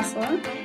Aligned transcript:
Masse. 0.00 0.16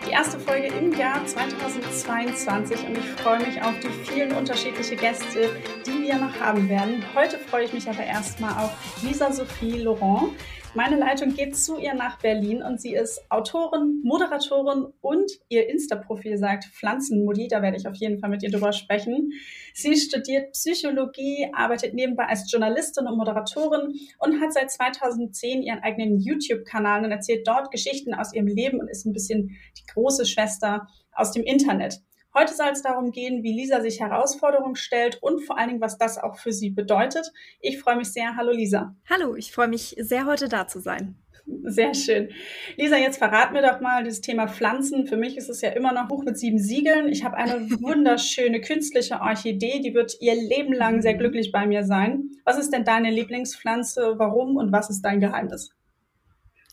Die 0.07 0.11
erste 0.11 0.39
Folge 0.39 0.67
im 0.67 0.97
Jahr 0.97 1.25
2022 1.25 2.87
und 2.87 2.97
ich 2.97 3.05
freue 3.21 3.39
mich 3.39 3.61
auf 3.61 3.73
die 3.81 3.89
vielen 4.09 4.31
unterschiedlichen 4.31 4.97
Gäste, 4.97 5.49
die 5.85 5.94
wir 6.05 6.17
noch 6.19 6.39
haben 6.39 6.69
werden. 6.69 7.03
Heute 7.15 7.39
freue 7.39 7.65
ich 7.65 7.73
mich 7.73 7.89
aber 7.89 8.03
erstmal 8.03 8.63
auf 8.63 9.03
Lisa 9.03 9.31
Sophie 9.31 9.79
Laurent. 9.81 10.33
Meine 10.75 10.97
Leitung 10.97 11.33
geht 11.33 11.57
zu 11.57 11.79
ihr 11.79 11.95
nach 11.95 12.19
Berlin 12.19 12.61
und 12.61 12.79
sie 12.79 12.93
ist 12.93 13.19
Autorin, 13.29 14.01
Moderatorin 14.03 14.85
und 15.01 15.31
ihr 15.49 15.67
Insta-Profil 15.67 16.37
sagt 16.37 16.65
Pflanzenmodi. 16.65 17.47
Da 17.47 17.63
werde 17.63 17.77
ich 17.77 17.87
auf 17.87 17.95
jeden 17.95 18.19
Fall 18.19 18.29
mit 18.29 18.43
ihr 18.43 18.51
drüber 18.51 18.71
sprechen. 18.71 19.31
Sie 19.73 19.95
studiert 19.95 20.51
Psychologie, 20.51 21.49
arbeitet 21.53 21.95
nebenbei 21.95 22.25
als 22.25 22.51
Journalistin 22.51 23.07
und 23.07 23.17
Moderatorin 23.17 23.95
und 24.19 24.41
hat 24.41 24.53
seit 24.53 24.69
2010 24.69 25.63
ihren 25.63 25.79
eigenen 25.79 26.19
YouTube-Kanal 26.19 27.03
und 27.03 27.11
erzählt 27.11 27.47
dort 27.47 27.71
Geschichten 27.71 28.13
aus 28.13 28.31
ihrem 28.31 28.47
Leben 28.47 28.79
und 28.79 28.89
ist 28.89 29.07
ein 29.07 29.13
bisschen 29.13 29.57
die 29.75 29.85
große 29.91 30.27
Schwester 30.27 30.87
aus 31.13 31.31
dem 31.31 31.41
Internet. 31.41 32.01
Heute 32.37 32.53
soll 32.53 32.67
es 32.73 32.81
darum 32.81 33.13
gehen, 33.13 33.43
wie 33.43 33.53
Lisa 33.53 33.79
sich 33.79 34.01
Herausforderungen 34.01 34.75
stellt 34.75 35.23
und 35.23 35.39
vor 35.39 35.57
allen 35.57 35.69
Dingen, 35.69 35.81
was 35.81 35.97
das 35.97 36.17
auch 36.17 36.37
für 36.37 36.51
sie 36.51 36.69
bedeutet. 36.69 37.31
Ich 37.61 37.79
freue 37.79 37.95
mich 37.95 38.11
sehr. 38.11 38.35
Hallo 38.35 38.51
Lisa. 38.51 38.93
Hallo, 39.09 39.35
ich 39.35 39.53
freue 39.53 39.69
mich 39.69 39.95
sehr, 39.99 40.25
heute 40.25 40.49
da 40.49 40.67
zu 40.67 40.81
sein. 40.81 41.15
Sehr 41.63 41.93
schön. 41.93 42.29
Lisa, 42.75 42.97
jetzt 42.97 43.19
verrat 43.19 43.53
mir 43.53 43.61
doch 43.61 43.79
mal 43.79 44.03
dieses 44.03 44.19
Thema 44.19 44.47
Pflanzen. 44.47 45.07
Für 45.07 45.15
mich 45.15 45.37
ist 45.37 45.49
es 45.49 45.61
ja 45.61 45.69
immer 45.69 45.93
noch 45.93 46.07
Buch 46.07 46.23
mit 46.23 46.37
sieben 46.37 46.57
Siegeln. 46.57 47.07
Ich 47.07 47.23
habe 47.23 47.37
eine 47.37 47.69
wunderschöne 47.81 48.61
künstliche 48.61 49.21
Orchidee, 49.21 49.79
die 49.79 49.93
wird 49.93 50.17
ihr 50.19 50.35
Leben 50.35 50.73
lang 50.73 51.01
sehr 51.01 51.13
glücklich 51.13 51.51
bei 51.51 51.65
mir 51.67 51.83
sein. 51.83 52.31
Was 52.43 52.57
ist 52.57 52.73
denn 52.73 52.83
deine 52.83 53.11
Lieblingspflanze? 53.11 54.15
Warum 54.17 54.57
und 54.57 54.71
was 54.71 54.89
ist 54.89 55.03
dein 55.03 55.19
Geheimnis? 55.19 55.74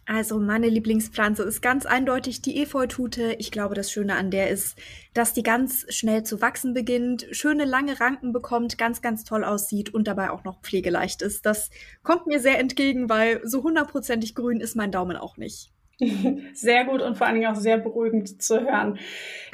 Also 0.07 0.41
meine 0.41 0.69
Lieblingspflanze 0.69 1.45
ist 1.45 1.63
ganz 1.63 1.87
eindeutig 1.87 2.43
die 2.43 2.61
Efeutute. 2.61 3.37
Ich 3.39 3.53
glaube, 3.53 3.77
das 3.77 3.93
Schöne 3.93 4.17
an 4.17 4.31
der 4.31 4.51
ist, 4.51 4.77
dass 5.15 5.33
die 5.33 5.45
ganz 5.45 5.87
schnell 5.91 6.25
zu 6.25 6.41
wachsen 6.41 6.75
beginnt, 6.75 7.27
schöne 7.31 7.65
lange 7.65 8.01
Ranken 8.01 8.33
bekommt, 8.33 8.79
ganz, 8.79 9.01
ganz 9.01 9.23
toll 9.23 9.45
aussieht 9.45 9.95
und 9.95 10.09
dabei 10.09 10.31
auch 10.31 10.43
noch 10.43 10.61
pflegeleicht 10.61 11.23
ist. 11.23 11.47
Das 11.47 11.71
kommt 12.03 12.27
mir 12.27 12.41
sehr 12.41 12.59
entgegen, 12.59 13.09
weil 13.09 13.41
so 13.45 13.63
hundertprozentig 13.63 14.35
grün 14.35 14.61
ist 14.61 14.75
mein 14.75 14.91
Daumen 14.91 15.17
auch 15.17 15.37
nicht. 15.37 15.71
Sehr 16.55 16.85
gut 16.85 17.01
und 17.01 17.17
vor 17.17 17.29
allen 17.29 17.37
Dingen 17.37 17.55
auch 17.55 17.61
sehr 17.61 17.79
beruhigend 17.79 18.43
zu 18.43 18.61
hören. 18.61 18.99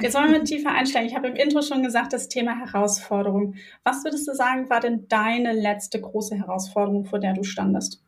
Jetzt 0.01 0.15
wollen 0.15 0.31
wir 0.31 0.43
tiefer 0.45 0.71
einsteigen. 0.71 1.07
Ich 1.07 1.15
habe 1.15 1.27
im 1.27 1.35
Intro 1.35 1.61
schon 1.61 1.83
gesagt, 1.83 2.11
das 2.11 2.27
Thema 2.27 2.57
Herausforderung. 2.57 3.55
Was 3.83 4.03
würdest 4.03 4.27
du 4.27 4.33
sagen, 4.33 4.67
war 4.69 4.79
denn 4.79 5.07
deine 5.09 5.53
letzte 5.53 6.01
große 6.01 6.35
Herausforderung, 6.35 7.05
vor 7.05 7.19
der 7.19 7.33
du 7.33 7.43
standest? 7.43 8.03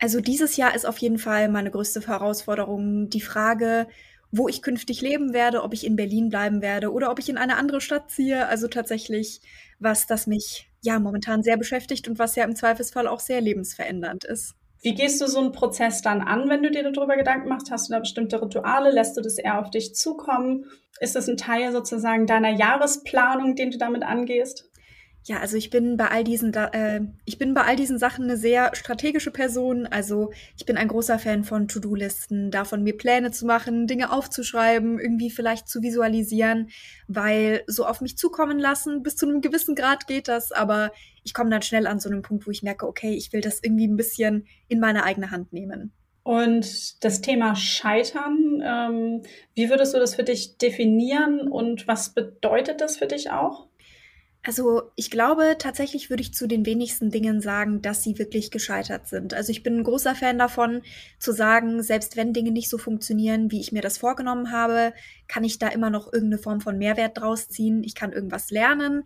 Also 0.00 0.20
dieses 0.20 0.56
Jahr 0.56 0.74
ist 0.74 0.86
auf 0.86 0.98
jeden 0.98 1.18
Fall 1.18 1.48
meine 1.48 1.70
größte 1.70 2.06
Herausforderung 2.06 3.10
die 3.10 3.20
Frage, 3.20 3.88
wo 4.30 4.48
ich 4.48 4.62
künftig 4.62 5.00
leben 5.00 5.32
werde, 5.32 5.62
ob 5.62 5.72
ich 5.72 5.84
in 5.84 5.96
Berlin 5.96 6.28
bleiben 6.28 6.62
werde 6.62 6.92
oder 6.92 7.10
ob 7.10 7.18
ich 7.18 7.28
in 7.28 7.38
eine 7.38 7.56
andere 7.56 7.80
Stadt 7.80 8.10
ziehe. 8.10 8.46
Also 8.46 8.68
tatsächlich, 8.68 9.40
was 9.78 10.06
das 10.06 10.26
mich 10.26 10.70
ja 10.82 10.98
momentan 10.98 11.42
sehr 11.42 11.56
beschäftigt 11.56 12.08
und 12.08 12.18
was 12.18 12.36
ja 12.36 12.44
im 12.44 12.54
Zweifelsfall 12.54 13.08
auch 13.08 13.20
sehr 13.20 13.40
lebensverändernd 13.40 14.24
ist. 14.24 14.54
Wie 14.80 14.94
gehst 14.94 15.20
du 15.20 15.26
so 15.26 15.40
einen 15.40 15.50
Prozess 15.50 16.02
dann 16.02 16.20
an, 16.20 16.48
wenn 16.48 16.62
du 16.62 16.70
dir 16.70 16.88
darüber 16.88 17.16
Gedanken 17.16 17.48
machst? 17.48 17.70
Hast 17.70 17.88
du 17.88 17.94
da 17.94 17.98
bestimmte 17.98 18.40
Rituale? 18.40 18.92
Lässt 18.92 19.16
du 19.16 19.20
das 19.20 19.38
eher 19.38 19.58
auf 19.58 19.70
dich 19.70 19.94
zukommen? 19.94 20.66
Ist 21.00 21.16
das 21.16 21.28
ein 21.28 21.36
Teil 21.36 21.72
sozusagen 21.72 22.26
deiner 22.26 22.50
Jahresplanung, 22.50 23.56
den 23.56 23.72
du 23.72 23.78
damit 23.78 24.04
angehst? 24.04 24.67
Ja, 25.28 25.40
also 25.40 25.58
ich 25.58 25.68
bin 25.68 25.98
bei 25.98 26.08
all 26.08 26.24
diesen, 26.24 26.54
äh, 26.54 27.02
ich 27.26 27.36
bin 27.36 27.52
bei 27.52 27.60
all 27.64 27.76
diesen 27.76 27.98
Sachen 27.98 28.24
eine 28.24 28.38
sehr 28.38 28.74
strategische 28.74 29.30
Person. 29.30 29.86
Also 29.86 30.32
ich 30.56 30.64
bin 30.64 30.78
ein 30.78 30.88
großer 30.88 31.18
Fan 31.18 31.44
von 31.44 31.68
To-Do-Listen, 31.68 32.50
davon 32.50 32.82
mir 32.82 32.96
Pläne 32.96 33.30
zu 33.30 33.44
machen, 33.44 33.86
Dinge 33.86 34.10
aufzuschreiben, 34.10 34.98
irgendwie 34.98 35.28
vielleicht 35.28 35.68
zu 35.68 35.82
visualisieren, 35.82 36.70
weil 37.08 37.62
so 37.66 37.84
auf 37.84 38.00
mich 38.00 38.16
zukommen 38.16 38.58
lassen, 38.58 39.02
bis 39.02 39.16
zu 39.16 39.28
einem 39.28 39.42
gewissen 39.42 39.74
Grad 39.74 40.06
geht 40.06 40.28
das, 40.28 40.50
aber 40.50 40.92
ich 41.24 41.34
komme 41.34 41.50
dann 41.50 41.60
schnell 41.60 41.86
an 41.86 42.00
so 42.00 42.08
einem 42.08 42.22
Punkt, 42.22 42.46
wo 42.46 42.50
ich 42.50 42.62
merke, 42.62 42.86
okay, 42.86 43.12
ich 43.12 43.30
will 43.34 43.42
das 43.42 43.62
irgendwie 43.62 43.86
ein 43.86 43.98
bisschen 43.98 44.46
in 44.68 44.80
meine 44.80 45.04
eigene 45.04 45.30
Hand 45.30 45.52
nehmen. 45.52 45.92
Und 46.22 47.04
das 47.04 47.20
Thema 47.20 47.54
Scheitern, 47.54 48.62
ähm, 48.64 49.22
wie 49.54 49.68
würdest 49.68 49.92
du 49.92 49.98
das 49.98 50.14
für 50.14 50.24
dich 50.24 50.56
definieren 50.56 51.48
und 51.48 51.86
was 51.86 52.14
bedeutet 52.14 52.80
das 52.80 52.96
für 52.96 53.06
dich 53.06 53.30
auch? 53.30 53.68
Also 54.44 54.82
ich 54.94 55.10
glaube, 55.10 55.56
tatsächlich 55.58 56.10
würde 56.10 56.22
ich 56.22 56.32
zu 56.32 56.46
den 56.46 56.64
wenigsten 56.64 57.10
Dingen 57.10 57.40
sagen, 57.40 57.82
dass 57.82 58.02
sie 58.02 58.18
wirklich 58.18 58.50
gescheitert 58.50 59.08
sind. 59.08 59.34
Also 59.34 59.50
ich 59.50 59.62
bin 59.62 59.78
ein 59.78 59.84
großer 59.84 60.14
Fan 60.14 60.38
davon, 60.38 60.82
zu 61.18 61.32
sagen, 61.32 61.82
selbst 61.82 62.16
wenn 62.16 62.32
Dinge 62.32 62.52
nicht 62.52 62.70
so 62.70 62.78
funktionieren, 62.78 63.50
wie 63.50 63.60
ich 63.60 63.72
mir 63.72 63.82
das 63.82 63.98
vorgenommen 63.98 64.52
habe, 64.52 64.94
kann 65.26 65.44
ich 65.44 65.58
da 65.58 65.68
immer 65.68 65.90
noch 65.90 66.12
irgendeine 66.12 66.40
Form 66.40 66.60
von 66.60 66.78
Mehrwert 66.78 67.18
draus 67.18 67.48
ziehen. 67.48 67.82
Ich 67.84 67.94
kann 67.94 68.12
irgendwas 68.12 68.50
lernen. 68.50 69.02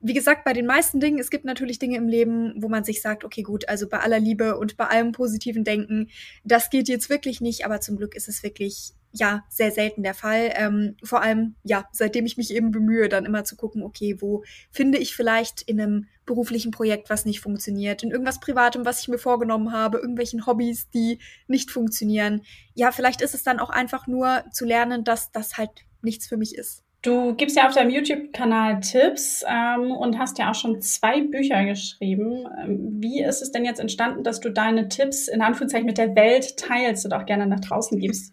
Wie 0.00 0.14
gesagt, 0.14 0.44
bei 0.44 0.52
den 0.52 0.66
meisten 0.66 0.98
Dingen, 0.98 1.20
es 1.20 1.30
gibt 1.30 1.44
natürlich 1.44 1.78
Dinge 1.78 1.96
im 1.96 2.08
Leben, 2.08 2.54
wo 2.56 2.68
man 2.68 2.82
sich 2.82 3.00
sagt, 3.00 3.22
okay, 3.24 3.42
gut, 3.42 3.68
also 3.68 3.88
bei 3.88 4.00
aller 4.00 4.18
Liebe 4.18 4.58
und 4.58 4.76
bei 4.76 4.88
allem 4.88 5.12
positiven 5.12 5.62
Denken, 5.62 6.10
das 6.42 6.70
geht 6.70 6.88
jetzt 6.88 7.08
wirklich 7.08 7.40
nicht, 7.40 7.64
aber 7.64 7.80
zum 7.80 7.96
Glück 7.96 8.16
ist 8.16 8.28
es 8.28 8.42
wirklich 8.42 8.94
ja 9.12 9.44
sehr 9.48 9.70
selten 9.70 10.02
der 10.02 10.14
Fall. 10.14 10.52
Ähm, 10.54 10.96
vor 11.02 11.22
allem, 11.22 11.54
ja, 11.62 11.84
seitdem 11.92 12.26
ich 12.26 12.36
mich 12.36 12.52
eben 12.52 12.70
bemühe, 12.70 13.08
dann 13.08 13.24
immer 13.24 13.44
zu 13.44 13.56
gucken, 13.56 13.82
okay, 13.82 14.16
wo 14.20 14.42
finde 14.70 14.98
ich 14.98 15.14
vielleicht 15.14 15.62
in 15.62 15.80
einem 15.80 16.06
beruflichen 16.24 16.70
Projekt, 16.70 17.10
was 17.10 17.24
nicht 17.24 17.40
funktioniert, 17.40 18.02
in 18.02 18.10
irgendwas 18.10 18.40
Privatem, 18.40 18.84
was 18.84 19.00
ich 19.00 19.08
mir 19.08 19.18
vorgenommen 19.18 19.72
habe, 19.72 19.98
irgendwelchen 19.98 20.46
Hobbys, 20.46 20.88
die 20.90 21.18
nicht 21.46 21.70
funktionieren. 21.70 22.42
Ja, 22.74 22.92
vielleicht 22.92 23.22
ist 23.22 23.34
es 23.34 23.42
dann 23.42 23.60
auch 23.60 23.70
einfach 23.70 24.06
nur 24.06 24.44
zu 24.52 24.64
lernen, 24.64 25.04
dass 25.04 25.32
das 25.32 25.58
halt 25.58 25.70
nichts 26.00 26.26
für 26.26 26.36
mich 26.36 26.54
ist. 26.54 26.84
Du 27.02 27.34
gibst 27.34 27.56
ja 27.56 27.66
auf 27.66 27.74
deinem 27.74 27.90
YouTube-Kanal 27.90 28.78
Tipps 28.78 29.44
ähm, 29.48 29.90
und 29.90 30.20
hast 30.20 30.38
ja 30.38 30.50
auch 30.50 30.54
schon 30.54 30.80
zwei 30.80 31.20
Bücher 31.20 31.64
geschrieben. 31.64 32.46
Ähm, 32.62 33.00
wie 33.00 33.20
ist 33.20 33.42
es 33.42 33.50
denn 33.50 33.64
jetzt 33.64 33.80
entstanden, 33.80 34.22
dass 34.22 34.38
du 34.38 34.50
deine 34.50 34.88
Tipps 34.88 35.26
in 35.26 35.42
Anführungszeichen 35.42 35.86
mit 35.86 35.98
der 35.98 36.14
Welt 36.14 36.56
teilst 36.56 37.04
und 37.04 37.12
auch 37.12 37.26
gerne 37.26 37.48
nach 37.48 37.58
draußen 37.58 37.98
gibst? 37.98 38.32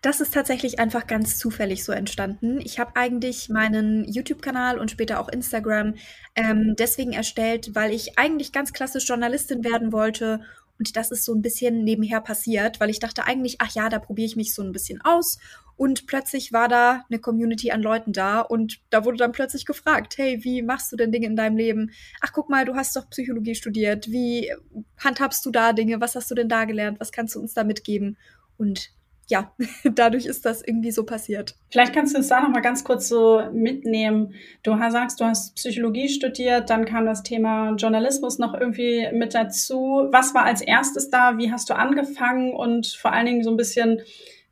Das 0.00 0.20
ist 0.20 0.32
tatsächlich 0.32 0.78
einfach 0.78 1.06
ganz 1.06 1.38
zufällig 1.38 1.82
so 1.84 1.92
entstanden. 1.92 2.60
Ich 2.60 2.78
habe 2.78 2.94
eigentlich 2.94 3.48
meinen 3.48 4.04
YouTube-Kanal 4.04 4.78
und 4.78 4.90
später 4.90 5.18
auch 5.20 5.28
Instagram 5.28 5.94
ähm, 6.36 6.74
deswegen 6.78 7.12
erstellt, 7.12 7.74
weil 7.74 7.92
ich 7.92 8.18
eigentlich 8.18 8.52
ganz 8.52 8.72
klassisch 8.72 9.08
Journalistin 9.08 9.64
werden 9.64 9.92
wollte. 9.92 10.40
Und 10.78 10.96
das 10.96 11.10
ist 11.10 11.24
so 11.24 11.34
ein 11.34 11.42
bisschen 11.42 11.82
nebenher 11.82 12.20
passiert, 12.20 12.78
weil 12.78 12.90
ich 12.90 13.00
dachte 13.00 13.24
eigentlich, 13.24 13.56
ach 13.58 13.74
ja, 13.74 13.88
da 13.88 13.98
probiere 13.98 14.26
ich 14.26 14.36
mich 14.36 14.54
so 14.54 14.62
ein 14.62 14.70
bisschen 14.70 15.00
aus. 15.02 15.38
Und 15.76 16.06
plötzlich 16.06 16.52
war 16.52 16.68
da 16.68 17.04
eine 17.08 17.18
Community 17.18 17.72
an 17.72 17.82
Leuten 17.82 18.12
da 18.12 18.40
und 18.40 18.80
da 18.90 19.04
wurde 19.04 19.16
dann 19.16 19.32
plötzlich 19.32 19.64
gefragt, 19.64 20.18
hey, 20.18 20.42
wie 20.44 20.62
machst 20.62 20.92
du 20.92 20.96
denn 20.96 21.12
Dinge 21.12 21.26
in 21.26 21.36
deinem 21.36 21.56
Leben? 21.56 21.90
Ach, 22.20 22.32
guck 22.32 22.48
mal, 22.48 22.64
du 22.64 22.74
hast 22.74 22.94
doch 22.94 23.10
Psychologie 23.10 23.54
studiert. 23.54 24.08
Wie 24.10 24.52
handhabst 24.98 25.44
du 25.46 25.50
da 25.50 25.72
Dinge? 25.72 26.00
Was 26.00 26.14
hast 26.14 26.30
du 26.30 26.36
denn 26.36 26.48
da 26.48 26.64
gelernt? 26.64 27.00
Was 27.00 27.12
kannst 27.12 27.34
du 27.34 27.40
uns 27.40 27.54
da 27.54 27.64
mitgeben? 27.64 28.16
Und 28.56 28.90
ja, 29.28 29.52
dadurch 29.84 30.26
ist 30.26 30.44
das 30.44 30.62
irgendwie 30.62 30.90
so 30.90 31.04
passiert. 31.04 31.54
Vielleicht 31.70 31.94
kannst 31.94 32.14
du 32.14 32.18
uns 32.18 32.28
da 32.28 32.40
noch 32.40 32.48
mal 32.48 32.60
ganz 32.60 32.82
kurz 32.82 33.08
so 33.08 33.42
mitnehmen. 33.52 34.34
Du 34.62 34.76
sagst, 34.90 35.20
du 35.20 35.24
hast 35.24 35.54
Psychologie 35.54 36.08
studiert, 36.08 36.70
dann 36.70 36.86
kam 36.86 37.06
das 37.06 37.22
Thema 37.22 37.74
Journalismus 37.76 38.38
noch 38.38 38.54
irgendwie 38.54 39.08
mit 39.12 39.34
dazu. 39.34 40.08
Was 40.10 40.34
war 40.34 40.44
als 40.44 40.62
erstes 40.62 41.10
da? 41.10 41.36
Wie 41.36 41.52
hast 41.52 41.68
du 41.68 41.74
angefangen? 41.74 42.54
Und 42.54 42.86
vor 42.86 43.12
allen 43.12 43.26
Dingen 43.26 43.44
so 43.44 43.50
ein 43.50 43.56
bisschen, 43.56 44.00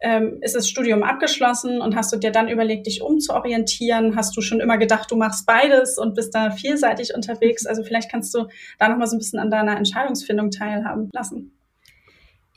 ähm, 0.01 0.39
ist 0.43 0.55
das 0.55 0.69
Studium 0.69 1.03
abgeschlossen 1.03 1.81
und 1.81 1.97
hast 1.97 2.13
du 2.13 2.19
dir 2.19 2.31
dann 2.31 2.49
überlegt, 2.49 2.87
dich 2.87 3.01
umzuorientieren? 3.01 4.15
Hast 4.15 4.37
du 4.37 4.43
schon 4.43 4.61
immer 4.61 4.77
gedacht, 4.77 5.11
du 5.11 5.17
machst 5.17 5.47
beides 5.47 5.97
und 5.97 6.15
bist 6.15 6.34
da 6.34 6.51
vielseitig 6.51 7.15
unterwegs? 7.15 7.65
Also 7.65 7.83
vielleicht 7.83 8.11
kannst 8.11 8.34
du 8.34 8.47
da 8.79 8.89
noch 8.91 8.99
mal 8.99 9.07
so 9.07 9.17
ein 9.17 9.19
bisschen 9.19 9.39
an 9.39 9.51
deiner 9.51 9.77
Entscheidungsfindung 9.79 10.51
teilhaben 10.51 11.09
lassen. 11.15 11.56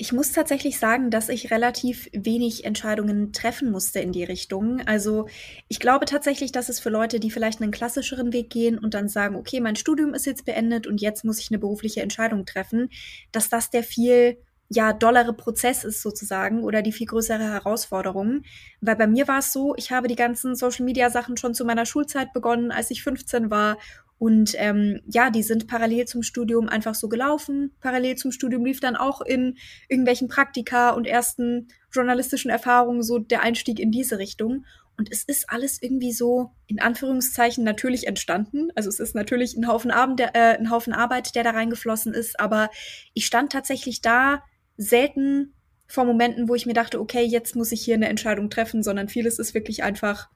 Ich 0.01 0.13
muss 0.13 0.31
tatsächlich 0.31 0.80
sagen, 0.80 1.12
dass 1.12 1.28
ich 1.28 1.51
relativ 1.51 2.10
wenig 2.13 2.63
Entscheidungen 2.63 3.34
treffen 3.34 3.69
musste 3.69 4.00
in 4.00 4.13
die 4.13 4.24
Richtung. 4.24 4.80
Also 4.88 5.28
ich 5.68 5.81
glaube 5.81 6.06
tatsächlich, 6.06 6.54
dass 6.54 6.69
es 6.69 6.80
für 6.80 6.90
Leute, 6.90 7.19
die 7.19 7.30
vielleicht 7.30 7.62
einen 7.62 7.74
klassischeren 7.74 8.31
Weg 8.31 8.50
gehen 8.50 8.78
und 8.78 8.94
dann 8.94 9.10
sagen, 9.10 9.36
okay, 9.36 9.60
mein 9.60 9.75
Studium 9.75 10.13
ist 10.13 10.25
jetzt 10.25 10.46
beendet 10.46 10.88
und 10.88 11.01
jetzt 11.01 11.25
muss 11.25 11.42
ich 11.42 11.51
eine 11.51 11.60
berufliche 11.60 12.01
Entscheidung 12.01 12.46
treffen, 12.46 12.90
dass 13.34 13.50
das 13.50 13.72
der 13.72 13.84
viel 13.84 14.38
ja 14.69 14.94
dollere 14.94 15.34
Prozess 15.34 15.84
ist 15.84 16.01
sozusagen 16.01 16.63
oder 16.63 16.81
die 16.81 16.94
viel 16.94 17.07
größere 17.07 17.44
Herausforderung. 17.44 18.44
Weil 18.80 18.96
bei 18.96 19.07
mir 19.07 19.28
war 19.28 19.40
es 19.40 19.51
so, 19.51 19.75
ich 19.75 19.92
habe 19.92 20.07
die 20.07 20.16
ganzen 20.16 20.56
Social 20.56 20.86
Media 20.86 21.10
Sachen 21.10 21.36
schon 21.36 21.54
zu 21.54 21.66
meiner 21.66 21.86
Schulzeit 21.86 22.31
begonnen, 22.31 22.72
als 22.72 22.90
ich 22.90 23.04
15 23.04 23.51
war 23.51 23.78
und 24.19 24.54
ähm, 24.57 25.00
ja, 25.07 25.30
die 25.30 25.44
sind 25.44 25.68
parallel 25.68 26.06
zum 26.06 26.24
Studium 26.24 26.68
einfach 26.68 26.94
so 26.94 27.07
gelaufen. 27.07 27.71
Parallel 27.80 28.18
zum 28.18 28.33
Studium 28.33 28.66
lief 28.66 28.81
dann 28.81 28.98
auch 28.98 29.21
in 29.21 29.57
irgendwelchen 29.88 30.27
Praktika 30.27 30.89
und 30.89 31.07
ersten 31.07 31.69
journalistischen 31.92 32.51
Erfahrungen 32.51 33.01
so 33.01 33.18
der 33.18 33.42
Einstieg 33.42 33.80
in 33.80 33.92
diese 33.92 34.19
Richtung. 34.19 34.66
Und 34.98 35.10
es 35.10 35.24
ist 35.24 35.50
alles 35.50 35.81
irgendwie 35.81 36.12
so 36.12 36.51
in 36.68 36.81
Anführungszeichen 36.81 37.63
natürlich 37.63 38.07
entstanden. 38.07 38.68
Also 38.75 38.89
es 38.89 39.00
ist 39.00 39.16
natürlich 39.16 39.56
ein 39.56 39.68
Haufen, 39.68 39.89
Abend, 39.89 40.19
äh, 40.19 40.27
ein 40.33 40.69
Haufen 40.69 40.92
Arbeit, 40.92 41.33
der 41.36 41.45
da 41.45 41.51
reingeflossen 41.51 42.13
ist. 42.13 42.42
Aber 42.42 42.69
ich 43.13 43.25
stand 43.25 43.54
tatsächlich 43.54 44.01
da 44.01 44.44
selten 44.75 45.54
vor 45.88 46.04
Momenten, 46.04 46.50
wo 46.50 46.56
ich 46.56 46.65
mir 46.65 46.74
dachte, 46.74 47.00
okay, 47.00 47.24
jetzt 47.24 47.56
muss 47.56 47.72
ich 47.72 47.81
hier 47.81 47.95
eine 47.95 48.10
Entscheidung 48.10 48.50
treffen, 48.50 48.83
sondern 48.83 49.07
vieles 49.07 49.39
ist 49.39 49.54
wirklich 49.54 49.81
einfach, 49.81 50.30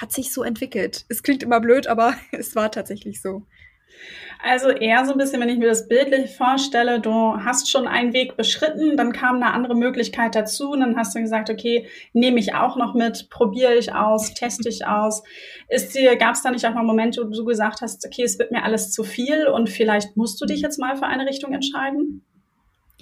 hat 0.00 0.12
sich 0.12 0.32
so 0.32 0.42
entwickelt. 0.42 1.04
Es 1.08 1.22
klingt 1.22 1.42
immer 1.42 1.60
blöd, 1.60 1.86
aber 1.86 2.14
es 2.32 2.56
war 2.56 2.70
tatsächlich 2.70 3.20
so. 3.20 3.42
Also 4.42 4.70
eher 4.70 5.04
so 5.04 5.12
ein 5.12 5.18
bisschen, 5.18 5.40
wenn 5.40 5.50
ich 5.50 5.58
mir 5.58 5.68
das 5.68 5.86
bildlich 5.86 6.34
vorstelle, 6.34 7.00
du 7.00 7.36
hast 7.44 7.70
schon 7.70 7.86
einen 7.86 8.14
Weg 8.14 8.38
beschritten, 8.38 8.96
dann 8.96 9.12
kam 9.12 9.36
eine 9.36 9.52
andere 9.52 9.74
Möglichkeit 9.74 10.34
dazu 10.34 10.70
und 10.70 10.80
dann 10.80 10.96
hast 10.96 11.14
du 11.14 11.20
gesagt, 11.20 11.50
okay, 11.50 11.86
nehme 12.14 12.40
ich 12.40 12.54
auch 12.54 12.76
noch 12.76 12.94
mit, 12.94 13.28
probiere 13.28 13.74
ich 13.74 13.92
aus, 13.92 14.32
teste 14.32 14.70
ich 14.70 14.86
aus. 14.86 15.22
Gab 16.18 16.34
es 16.34 16.42
da 16.42 16.50
nicht 16.50 16.64
auch 16.64 16.72
mal 16.72 16.84
Momente, 16.84 17.22
wo 17.22 17.30
du 17.30 17.44
gesagt 17.44 17.82
hast, 17.82 18.06
okay, 18.06 18.22
es 18.22 18.38
wird 18.38 18.50
mir 18.50 18.64
alles 18.64 18.92
zu 18.92 19.04
viel 19.04 19.46
und 19.46 19.68
vielleicht 19.68 20.16
musst 20.16 20.40
du 20.40 20.46
dich 20.46 20.62
jetzt 20.62 20.78
mal 20.78 20.96
für 20.96 21.06
eine 21.06 21.26
Richtung 21.26 21.52
entscheiden? 21.52 22.24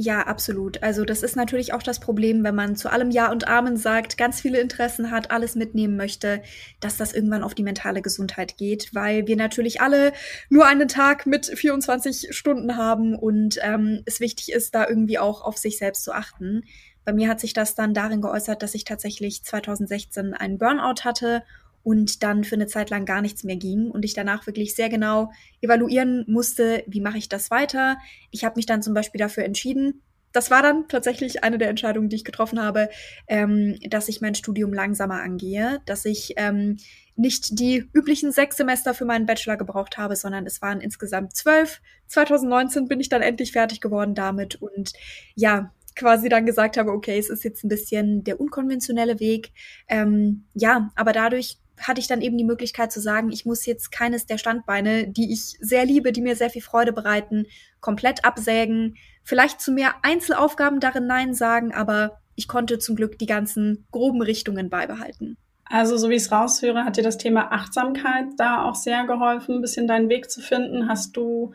Ja, 0.00 0.20
absolut. 0.28 0.80
Also 0.84 1.04
das 1.04 1.24
ist 1.24 1.34
natürlich 1.34 1.72
auch 1.72 1.82
das 1.82 1.98
Problem, 1.98 2.44
wenn 2.44 2.54
man 2.54 2.76
zu 2.76 2.88
allem 2.88 3.10
Ja 3.10 3.32
und 3.32 3.48
Amen 3.48 3.76
sagt, 3.76 4.16
ganz 4.16 4.40
viele 4.40 4.60
Interessen 4.60 5.10
hat, 5.10 5.32
alles 5.32 5.56
mitnehmen 5.56 5.96
möchte, 5.96 6.40
dass 6.78 6.96
das 6.96 7.12
irgendwann 7.12 7.42
auf 7.42 7.56
die 7.56 7.64
mentale 7.64 8.00
Gesundheit 8.00 8.56
geht, 8.56 8.94
weil 8.94 9.26
wir 9.26 9.34
natürlich 9.34 9.80
alle 9.80 10.12
nur 10.50 10.66
einen 10.66 10.86
Tag 10.86 11.26
mit 11.26 11.46
24 11.46 12.28
Stunden 12.30 12.76
haben 12.76 13.16
und 13.16 13.58
ähm, 13.60 14.02
es 14.04 14.20
wichtig 14.20 14.52
ist, 14.52 14.76
da 14.76 14.88
irgendwie 14.88 15.18
auch 15.18 15.42
auf 15.42 15.56
sich 15.58 15.78
selbst 15.78 16.04
zu 16.04 16.12
achten. 16.12 16.62
Bei 17.04 17.12
mir 17.12 17.28
hat 17.28 17.40
sich 17.40 17.52
das 17.52 17.74
dann 17.74 17.92
darin 17.92 18.20
geäußert, 18.20 18.62
dass 18.62 18.76
ich 18.76 18.84
tatsächlich 18.84 19.42
2016 19.42 20.32
einen 20.32 20.58
Burnout 20.58 21.02
hatte 21.02 21.42
und 21.88 22.22
dann 22.22 22.44
für 22.44 22.54
eine 22.54 22.66
Zeit 22.66 22.90
lang 22.90 23.06
gar 23.06 23.22
nichts 23.22 23.44
mehr 23.44 23.56
ging 23.56 23.90
und 23.90 24.04
ich 24.04 24.12
danach 24.12 24.46
wirklich 24.46 24.74
sehr 24.74 24.90
genau 24.90 25.32
evaluieren 25.62 26.22
musste, 26.28 26.84
wie 26.86 27.00
mache 27.00 27.16
ich 27.16 27.30
das 27.30 27.50
weiter. 27.50 27.96
Ich 28.30 28.44
habe 28.44 28.56
mich 28.56 28.66
dann 28.66 28.82
zum 28.82 28.92
Beispiel 28.92 29.18
dafür 29.18 29.46
entschieden, 29.46 30.02
das 30.32 30.50
war 30.50 30.62
dann 30.62 30.86
tatsächlich 30.88 31.44
eine 31.44 31.56
der 31.56 31.70
Entscheidungen, 31.70 32.10
die 32.10 32.16
ich 32.16 32.26
getroffen 32.26 32.62
habe, 32.62 32.90
ähm, 33.26 33.78
dass 33.88 34.10
ich 34.10 34.20
mein 34.20 34.34
Studium 34.34 34.74
langsamer 34.74 35.22
angehe, 35.22 35.80
dass 35.86 36.04
ich 36.04 36.34
ähm, 36.36 36.76
nicht 37.16 37.58
die 37.58 37.88
üblichen 37.94 38.32
sechs 38.32 38.58
Semester 38.58 38.92
für 38.92 39.06
meinen 39.06 39.24
Bachelor 39.24 39.56
gebraucht 39.56 39.96
habe, 39.96 40.14
sondern 40.14 40.44
es 40.44 40.60
waren 40.60 40.82
insgesamt 40.82 41.34
zwölf. 41.34 41.80
2019 42.08 42.86
bin 42.86 43.00
ich 43.00 43.08
dann 43.08 43.22
endlich 43.22 43.52
fertig 43.52 43.80
geworden 43.80 44.14
damit 44.14 44.56
und 44.56 44.92
ja, 45.34 45.72
quasi 45.96 46.28
dann 46.28 46.44
gesagt 46.44 46.76
habe, 46.76 46.92
okay, 46.92 47.18
es 47.18 47.30
ist 47.30 47.44
jetzt 47.44 47.64
ein 47.64 47.70
bisschen 47.70 48.24
der 48.24 48.38
unkonventionelle 48.38 49.20
Weg. 49.20 49.52
Ähm, 49.88 50.44
ja, 50.52 50.90
aber 50.94 51.14
dadurch 51.14 51.56
hatte 51.80 52.00
ich 52.00 52.06
dann 52.06 52.20
eben 52.20 52.36
die 52.36 52.44
Möglichkeit 52.44 52.92
zu 52.92 53.00
sagen, 53.00 53.30
ich 53.30 53.46
muss 53.46 53.66
jetzt 53.66 53.90
keines 53.92 54.26
der 54.26 54.38
Standbeine, 54.38 55.08
die 55.08 55.32
ich 55.32 55.56
sehr 55.60 55.84
liebe, 55.84 56.12
die 56.12 56.20
mir 56.20 56.36
sehr 56.36 56.50
viel 56.50 56.62
Freude 56.62 56.92
bereiten, 56.92 57.46
komplett 57.80 58.24
absägen. 58.24 58.96
Vielleicht 59.24 59.60
zu 59.60 59.72
mehr 59.72 59.94
Einzelaufgaben 60.02 60.80
darin 60.80 61.06
Nein 61.06 61.34
sagen, 61.34 61.72
aber 61.72 62.20
ich 62.34 62.48
konnte 62.48 62.78
zum 62.78 62.96
Glück 62.96 63.18
die 63.18 63.26
ganzen 63.26 63.86
groben 63.90 64.22
Richtungen 64.22 64.70
beibehalten. 64.70 65.36
Also, 65.64 65.96
so 65.98 66.08
wie 66.08 66.14
ich 66.14 66.22
es 66.22 66.32
raushöre, 66.32 66.84
hat 66.84 66.96
dir 66.96 67.02
das 67.02 67.18
Thema 67.18 67.52
Achtsamkeit 67.52 68.26
da 68.38 68.62
auch 68.64 68.74
sehr 68.74 69.04
geholfen, 69.04 69.56
ein 69.56 69.60
bisschen 69.60 69.86
deinen 69.86 70.08
Weg 70.08 70.30
zu 70.30 70.40
finden. 70.40 70.88
Hast 70.88 71.16
du 71.16 71.52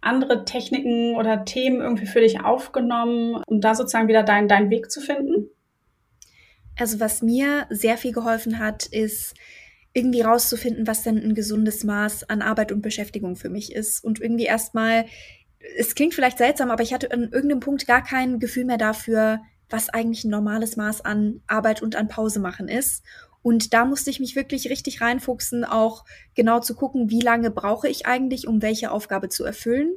andere 0.00 0.44
Techniken 0.44 1.16
oder 1.16 1.44
Themen 1.44 1.80
irgendwie 1.80 2.06
für 2.06 2.20
dich 2.20 2.44
aufgenommen, 2.44 3.42
um 3.46 3.60
da 3.60 3.74
sozusagen 3.74 4.08
wieder 4.08 4.22
deinen, 4.22 4.48
deinen 4.48 4.70
Weg 4.70 4.90
zu 4.90 5.00
finden? 5.00 5.48
Also 6.78 7.00
was 7.00 7.22
mir 7.22 7.66
sehr 7.70 7.96
viel 7.96 8.12
geholfen 8.12 8.58
hat, 8.58 8.86
ist 8.86 9.34
irgendwie 9.92 10.22
rauszufinden, 10.22 10.86
was 10.86 11.02
denn 11.02 11.18
ein 11.18 11.34
gesundes 11.34 11.84
Maß 11.84 12.28
an 12.30 12.42
Arbeit 12.42 12.72
und 12.72 12.82
Beschäftigung 12.82 13.36
für 13.36 13.50
mich 13.50 13.72
ist. 13.72 14.02
Und 14.02 14.20
irgendwie 14.20 14.46
erstmal, 14.46 15.04
es 15.76 15.94
klingt 15.94 16.14
vielleicht 16.14 16.38
seltsam, 16.38 16.70
aber 16.70 16.82
ich 16.82 16.94
hatte 16.94 17.10
an 17.12 17.24
irgendeinem 17.24 17.60
Punkt 17.60 17.86
gar 17.86 18.02
kein 18.02 18.38
Gefühl 18.38 18.64
mehr 18.64 18.78
dafür, 18.78 19.40
was 19.68 19.90
eigentlich 19.90 20.24
ein 20.24 20.30
normales 20.30 20.76
Maß 20.76 21.04
an 21.04 21.42
Arbeit 21.46 21.82
und 21.82 21.96
an 21.96 22.08
Pause 22.08 22.40
machen 22.40 22.68
ist. 22.68 23.04
Und 23.42 23.74
da 23.74 23.84
musste 23.84 24.10
ich 24.10 24.20
mich 24.20 24.36
wirklich 24.36 24.70
richtig 24.70 25.00
reinfuchsen, 25.00 25.64
auch 25.64 26.04
genau 26.34 26.60
zu 26.60 26.74
gucken, 26.74 27.10
wie 27.10 27.20
lange 27.20 27.50
brauche 27.50 27.88
ich 27.88 28.06
eigentlich, 28.06 28.46
um 28.46 28.62
welche 28.62 28.90
Aufgabe 28.90 29.28
zu 29.28 29.44
erfüllen. 29.44 29.94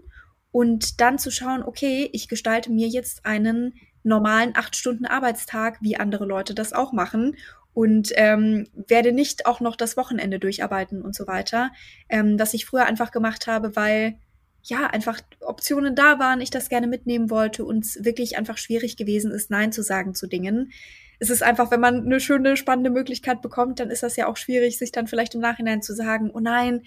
Und 0.51 0.99
dann 0.99 1.19
zu 1.19 1.31
schauen, 1.31 1.63
okay, 1.63 2.09
ich 2.11 2.27
gestalte 2.27 2.71
mir 2.71 2.87
jetzt 2.87 3.25
einen 3.25 3.75
normalen 4.05 4.53
acht 4.55 4.75
Stunden 4.75 5.05
Arbeitstag, 5.05 5.77
wie 5.81 5.97
andere 5.97 6.25
Leute 6.25 6.53
das 6.53 6.73
auch 6.73 6.93
machen 6.93 7.35
und 7.73 8.11
ähm, 8.15 8.67
werde 8.73 9.11
nicht 9.11 9.45
auch 9.45 9.59
noch 9.59 9.75
das 9.75 9.97
Wochenende 9.97 10.39
durcharbeiten 10.39 11.01
und 11.01 11.13
so 11.13 11.27
weiter, 11.27 11.71
ähm, 12.07 12.39
was 12.39 12.53
ich 12.53 12.65
früher 12.65 12.85
einfach 12.85 13.11
gemacht 13.11 13.47
habe, 13.47 13.75
weil 13.75 14.17
ja 14.63 14.87
einfach 14.87 15.19
Optionen 15.41 15.95
da 15.95 16.17
waren, 16.17 16.41
ich 16.41 16.49
das 16.49 16.69
gerne 16.69 16.87
mitnehmen 16.87 17.29
wollte 17.29 17.65
und 17.65 17.85
es 17.85 18.03
wirklich 18.03 18.37
einfach 18.37 18.57
schwierig 18.57 18.97
gewesen 18.97 19.31
ist, 19.31 19.51
Nein 19.51 19.71
zu 19.71 19.83
sagen 19.83 20.15
zu 20.15 20.27
Dingen. 20.27 20.71
Es 21.19 21.29
ist 21.29 21.43
einfach, 21.43 21.69
wenn 21.69 21.79
man 21.79 22.05
eine 22.05 22.19
schöne, 22.19 22.57
spannende 22.57 22.89
Möglichkeit 22.89 23.41
bekommt, 23.41 23.79
dann 23.79 23.89
ist 23.89 24.03
das 24.03 24.15
ja 24.15 24.27
auch 24.27 24.37
schwierig, 24.37 24.77
sich 24.77 24.91
dann 24.91 25.07
vielleicht 25.07 25.35
im 25.35 25.41
Nachhinein 25.41 25.81
zu 25.81 25.93
sagen, 25.93 26.31
oh 26.33 26.39
nein, 26.39 26.81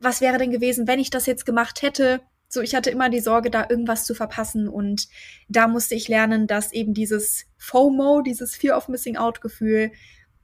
was 0.00 0.20
wäre 0.20 0.38
denn 0.38 0.50
gewesen, 0.50 0.86
wenn 0.88 0.98
ich 0.98 1.10
das 1.10 1.26
jetzt 1.26 1.46
gemacht 1.46 1.82
hätte? 1.82 2.20
So, 2.54 2.60
ich 2.60 2.74
hatte 2.74 2.90
immer 2.90 3.08
die 3.08 3.20
Sorge, 3.20 3.50
da 3.50 3.66
irgendwas 3.70 4.04
zu 4.04 4.14
verpassen 4.14 4.68
und 4.68 5.08
da 5.48 5.68
musste 5.68 5.94
ich 5.94 6.08
lernen, 6.08 6.46
dass 6.46 6.72
eben 6.72 6.92
dieses 6.92 7.46
FOMO, 7.56 8.20
dieses 8.20 8.54
Fear 8.54 8.76
of 8.76 8.88
Missing 8.88 9.16
Out 9.16 9.40
Gefühl, 9.40 9.90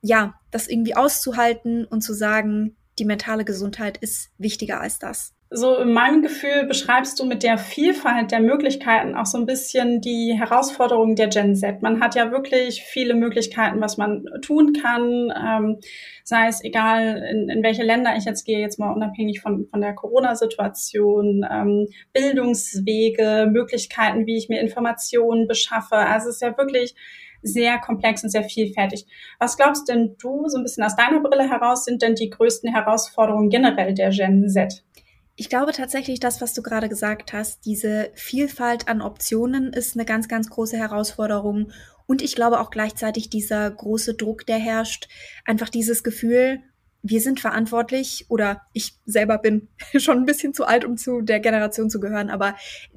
ja, 0.01 0.41
das 0.51 0.69
irgendwie 0.69 0.97
auszuhalten 0.97 1.85
und 1.85 2.01
zu 2.01 2.15
sagen, 2.15 2.77
die 2.99 3.05
mentale 3.05 3.45
Gesundheit 3.45 3.99
ist 3.99 4.31
wichtiger 4.39 4.81
als 4.81 4.99
das 4.99 5.35
so 5.51 5.77
in 5.79 5.93
meinem 5.93 6.21
Gefühl 6.21 6.67
beschreibst 6.67 7.19
du 7.19 7.25
mit 7.25 7.43
der 7.43 7.57
Vielfalt 7.57 8.33
der 8.33 8.41
Möglichkeiten 8.41 9.15
auch 9.15 9.25
so 9.25 9.39
ein 9.39 9.47
bisschen 9.47 10.03
die 10.03 10.35
Herausforderungen 10.39 11.17
der 11.17 11.29
Gen 11.29 11.55
Z. 11.57 11.81
Man 11.81 12.01
hat 12.01 12.15
ja 12.15 12.31
wirklich 12.31 12.83
viele 12.83 13.15
Möglichkeiten, 13.15 13.81
was 13.81 13.97
man 13.97 14.27
tun 14.43 14.75
kann, 14.75 15.33
ähm, 15.35 15.79
sei 16.23 16.49
es 16.49 16.63
egal, 16.63 17.23
in, 17.31 17.49
in 17.49 17.63
welche 17.63 17.83
Länder 17.83 18.15
ich 18.17 18.27
jetzt 18.27 18.45
gehe, 18.45 18.59
jetzt 18.59 18.79
mal 18.79 18.93
unabhängig 18.93 19.41
von, 19.41 19.67
von 19.71 19.81
der 19.81 19.95
Corona-Situation, 19.95 21.47
ähm, 21.51 21.87
Bildungswege, 22.13 23.49
Möglichkeiten, 23.51 24.27
wie 24.27 24.37
ich 24.37 24.51
mir 24.51 24.61
Informationen 24.61 25.49
beschaffe. 25.49 25.97
Also 25.97 26.29
es 26.29 26.37
ist 26.37 26.43
ja 26.43 26.59
wirklich 26.59 26.95
sehr 27.43 27.79
komplex 27.79 28.23
und 28.23 28.31
sehr 28.31 28.45
vielfältig. 28.45 29.07
Was 29.39 29.57
glaubst 29.57 29.89
denn 29.89 30.17
du, 30.21 30.49
so 30.49 30.59
ein 30.59 30.63
bisschen 30.63 30.85
aus 30.85 30.97
deiner 30.97 31.21
Brille 31.21 31.49
heraus, 31.49 31.85
sind 31.85 32.03
denn 32.03 32.15
die 32.15 32.31
größten 32.31 32.75
Herausforderungen 32.75 33.49
generell 33.49 33.95
der 33.95 34.11
Gen 34.11 34.49
Z? 34.49 34.85
Ich 35.41 35.49
glaube 35.49 35.71
tatsächlich, 35.71 36.19
das, 36.19 36.41
was 36.41 36.53
du 36.53 36.63
gerade 36.63 36.89
gesagt 36.89 37.33
hast, 37.33 37.65
diese 37.65 38.11
Vielfalt 38.15 38.89
an 38.89 39.01
Optionen 39.01 39.73
ist 39.73 39.95
eine 39.95 40.05
ganz, 40.05 40.27
ganz 40.27 40.51
große 40.51 40.77
Herausforderung. 40.77 41.71
Und 42.07 42.23
ich 42.23 42.35
glaube 42.35 42.59
auch 42.59 42.71
gleichzeitig 42.71 43.31
dieser 43.31 43.71
große 43.71 44.15
Druck, 44.15 44.47
der 44.47 44.59
herrscht, 44.59 45.09
einfach 45.45 45.69
dieses 45.69 46.03
Gefühl, 46.03 46.61
wir 47.03 47.21
sind 47.21 47.39
verantwortlich 47.41 48.27
oder 48.29 48.63
ich 48.73 48.95
selber 49.07 49.39
bin 49.39 49.69
schon 49.97 50.19
ein 50.19 50.27
bisschen 50.27 50.53
zu 50.53 50.65
alt, 50.65 50.85
um 50.85 50.97
zu 50.97 51.21
der 51.21 51.41
Generation 51.41 51.91
zu 51.91 52.01
gehören, 52.01 52.31
aber 52.31 52.57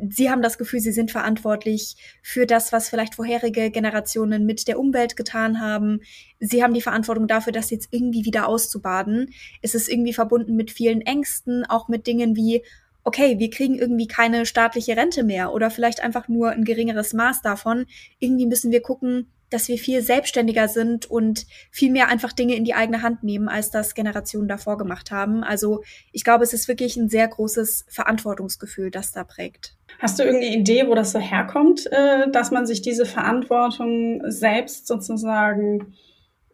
sie 0.09 0.29
haben 0.29 0.41
das 0.41 0.57
Gefühl, 0.57 0.79
sie 0.79 0.91
sind 0.91 1.11
verantwortlich 1.11 1.95
für 2.21 2.45
das, 2.45 2.73
was 2.73 2.89
vielleicht 2.89 3.15
vorherige 3.15 3.69
Generationen 3.69 4.45
mit 4.45 4.67
der 4.67 4.79
Umwelt 4.79 5.15
getan 5.15 5.61
haben. 5.61 6.01
Sie 6.39 6.63
haben 6.63 6.73
die 6.73 6.81
Verantwortung 6.81 7.27
dafür, 7.27 7.53
das 7.53 7.69
jetzt 7.69 7.89
irgendwie 7.91 8.25
wieder 8.25 8.47
auszubaden. 8.47 9.33
Es 9.61 9.75
ist 9.75 9.87
irgendwie 9.87 10.13
verbunden 10.13 10.55
mit 10.55 10.71
vielen 10.71 11.01
Ängsten, 11.01 11.65
auch 11.65 11.87
mit 11.87 12.07
Dingen 12.07 12.35
wie, 12.35 12.63
okay, 13.03 13.37
wir 13.37 13.49
kriegen 13.49 13.75
irgendwie 13.75 14.07
keine 14.07 14.45
staatliche 14.45 14.97
Rente 14.97 15.23
mehr 15.23 15.53
oder 15.53 15.69
vielleicht 15.69 16.01
einfach 16.01 16.27
nur 16.27 16.51
ein 16.51 16.65
geringeres 16.65 17.13
Maß 17.13 17.41
davon. 17.41 17.85
Irgendwie 18.19 18.47
müssen 18.47 18.71
wir 18.71 18.81
gucken, 18.81 19.27
dass 19.51 19.67
wir 19.67 19.77
viel 19.77 20.01
selbstständiger 20.01 20.67
sind 20.67 21.05
und 21.05 21.45
viel 21.69 21.91
mehr 21.91 22.07
einfach 22.07 22.31
Dinge 22.31 22.55
in 22.55 22.63
die 22.63 22.73
eigene 22.73 23.03
Hand 23.03 23.23
nehmen, 23.23 23.47
als 23.47 23.69
das 23.69 23.93
Generationen 23.93 24.47
davor 24.47 24.77
gemacht 24.77 25.11
haben. 25.11 25.43
Also 25.43 25.83
ich 26.11 26.23
glaube, 26.23 26.43
es 26.43 26.53
ist 26.53 26.67
wirklich 26.67 26.95
ein 26.95 27.09
sehr 27.09 27.27
großes 27.27 27.85
Verantwortungsgefühl, 27.89 28.89
das 28.89 29.11
da 29.11 29.23
prägt. 29.23 29.75
Hast 29.99 30.17
du 30.17 30.23
irgendeine 30.23 30.55
Idee, 30.55 30.87
wo 30.87 30.95
das 30.95 31.11
so 31.11 31.19
herkommt, 31.19 31.85
äh, 31.91 32.31
dass 32.31 32.49
man 32.49 32.65
sich 32.65 32.81
diese 32.81 33.05
Verantwortung 33.05 34.23
selbst 34.31 34.87
sozusagen 34.87 35.93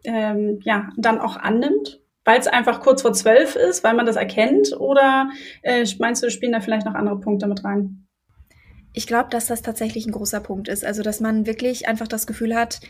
ähm, 0.04 0.60
ja 0.64 0.90
dann 0.96 1.20
auch 1.20 1.36
annimmt? 1.36 2.00
Weil 2.24 2.40
es 2.40 2.46
einfach 2.46 2.80
kurz 2.80 3.00
vor 3.00 3.14
zwölf 3.14 3.56
ist, 3.56 3.84
weil 3.84 3.94
man 3.94 4.04
das 4.04 4.16
erkennt? 4.16 4.78
Oder 4.78 5.30
äh, 5.62 5.86
meinst 5.98 6.22
du, 6.22 6.30
spielen 6.30 6.52
da 6.52 6.60
vielleicht 6.60 6.84
noch 6.84 6.94
andere 6.94 7.20
Punkte 7.20 7.46
mit 7.46 7.64
rein? 7.64 8.07
Ich 8.98 9.06
glaube, 9.06 9.30
dass 9.30 9.46
das 9.46 9.62
tatsächlich 9.62 10.06
ein 10.06 10.10
großer 10.10 10.40
Punkt 10.40 10.66
ist. 10.66 10.84
Also, 10.84 11.04
dass 11.04 11.20
man 11.20 11.46
wirklich 11.46 11.86
einfach 11.86 12.08
das 12.08 12.26
Gefühl 12.26 12.56
hat, 12.56 12.80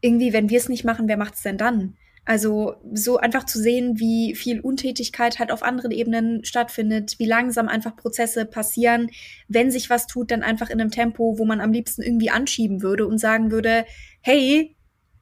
irgendwie, 0.00 0.32
wenn 0.32 0.48
wir 0.48 0.56
es 0.56 0.70
nicht 0.70 0.82
machen, 0.82 1.08
wer 1.08 1.18
macht 1.18 1.34
es 1.34 1.42
denn 1.42 1.58
dann? 1.58 1.94
Also 2.24 2.76
so 2.90 3.18
einfach 3.18 3.44
zu 3.44 3.58
sehen, 3.58 4.00
wie 4.00 4.34
viel 4.34 4.60
Untätigkeit 4.60 5.38
halt 5.38 5.52
auf 5.52 5.62
anderen 5.62 5.90
Ebenen 5.90 6.42
stattfindet, 6.42 7.18
wie 7.18 7.26
langsam 7.26 7.68
einfach 7.68 7.96
Prozesse 7.96 8.46
passieren, 8.46 9.10
wenn 9.46 9.70
sich 9.70 9.90
was 9.90 10.06
tut, 10.06 10.30
dann 10.30 10.42
einfach 10.42 10.70
in 10.70 10.80
einem 10.80 10.90
Tempo, 10.90 11.38
wo 11.38 11.44
man 11.44 11.60
am 11.60 11.72
liebsten 11.72 12.00
irgendwie 12.00 12.30
anschieben 12.30 12.80
würde 12.80 13.06
und 13.06 13.18
sagen 13.18 13.50
würde, 13.50 13.84
hey, 14.22 14.74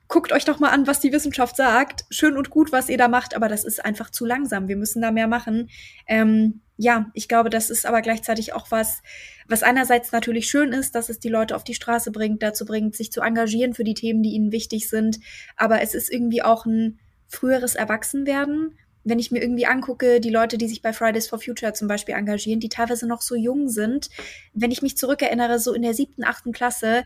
guckt 0.09 0.33
euch 0.33 0.45
doch 0.45 0.61
mal 0.61 0.71
an, 0.71 0.87
was 0.87 1.01
die 1.01 1.13
Wissenschaft 1.13 1.57
sagt. 1.57 2.05
Schön 2.11 2.37
und 2.37 2.51
gut, 2.51 2.73
was 2.73 2.89
ihr 2.89 2.99
da 2.99 3.09
macht, 3.09 3.35
aber 3.35 3.49
das 3.49 3.65
ist 3.65 3.85
einfach 3.85 4.11
zu 4.11 4.25
langsam. 4.25 4.69
Wir 4.69 4.77
müssen 4.77 5.03
da 5.03 5.11
mehr 5.11 5.27
machen. 5.27 5.69
Ähm, 6.07 6.61
ja, 6.77 7.11
ich 7.15 7.29
glaube, 7.29 7.51
das 7.51 7.71
ist 7.71 7.87
aber 7.87 8.03
gleichzeitig 8.03 8.53
auch 8.53 8.71
was, 8.71 9.03
was 9.49 9.63
einerseits 9.63 10.13
natürlich 10.13 10.49
schön 10.49 10.73
ist, 10.73 10.95
dass 10.95 11.09
es 11.09 11.19
die 11.19 11.29
Leute 11.29 11.57
auf 11.57 11.65
die 11.65 11.75
Straße 11.75 12.13
bringt, 12.13 12.43
dazu 12.43 12.65
bringt, 12.67 12.95
sich 12.95 13.11
zu 13.11 13.23
engagieren 13.23 13.75
für 13.75 13.85
die 13.85 13.95
Themen, 13.95 14.23
die 14.23 14.31
ihnen 14.31 14.53
wichtig 14.53 14.89
sind. 14.89 15.19
Aber 15.57 15.81
es 15.81 15.95
ist 15.95 16.13
irgendwie 16.13 16.43
auch 16.43 16.67
ein 16.67 16.99
früheres 17.29 17.75
Erwachsenwerden 17.75 18.77
wenn 19.07 19.21
ich 19.21 19.31
mir 19.31 19.41
irgendwie 19.41 19.67
angucke, 19.67 20.21
die 20.21 20.31
Leute, 20.31 20.59
die 20.59 20.67
sich 20.67 20.83
bei 20.83 20.93
Fridays 20.93 21.29
for 21.29 21.39
Future 21.39 21.73
zum 21.73 21.87
Beispiel 21.87 22.17
engagieren, 22.17 22.59
die 22.59 22.69
teilweise 22.69 23.07
noch 23.07 23.23
so 23.23 23.37
jung 23.37 23.69
sind, 23.69 24.11
wenn 24.53 24.73
ich 24.73 24.83
mich 24.83 24.97
zurückerinnere, 24.97 25.61
so 25.61 25.73
in 25.73 25.83
der 25.83 25.95
siebten, 25.95 26.25
achten 26.25 26.51
Klasse, 26.53 27.05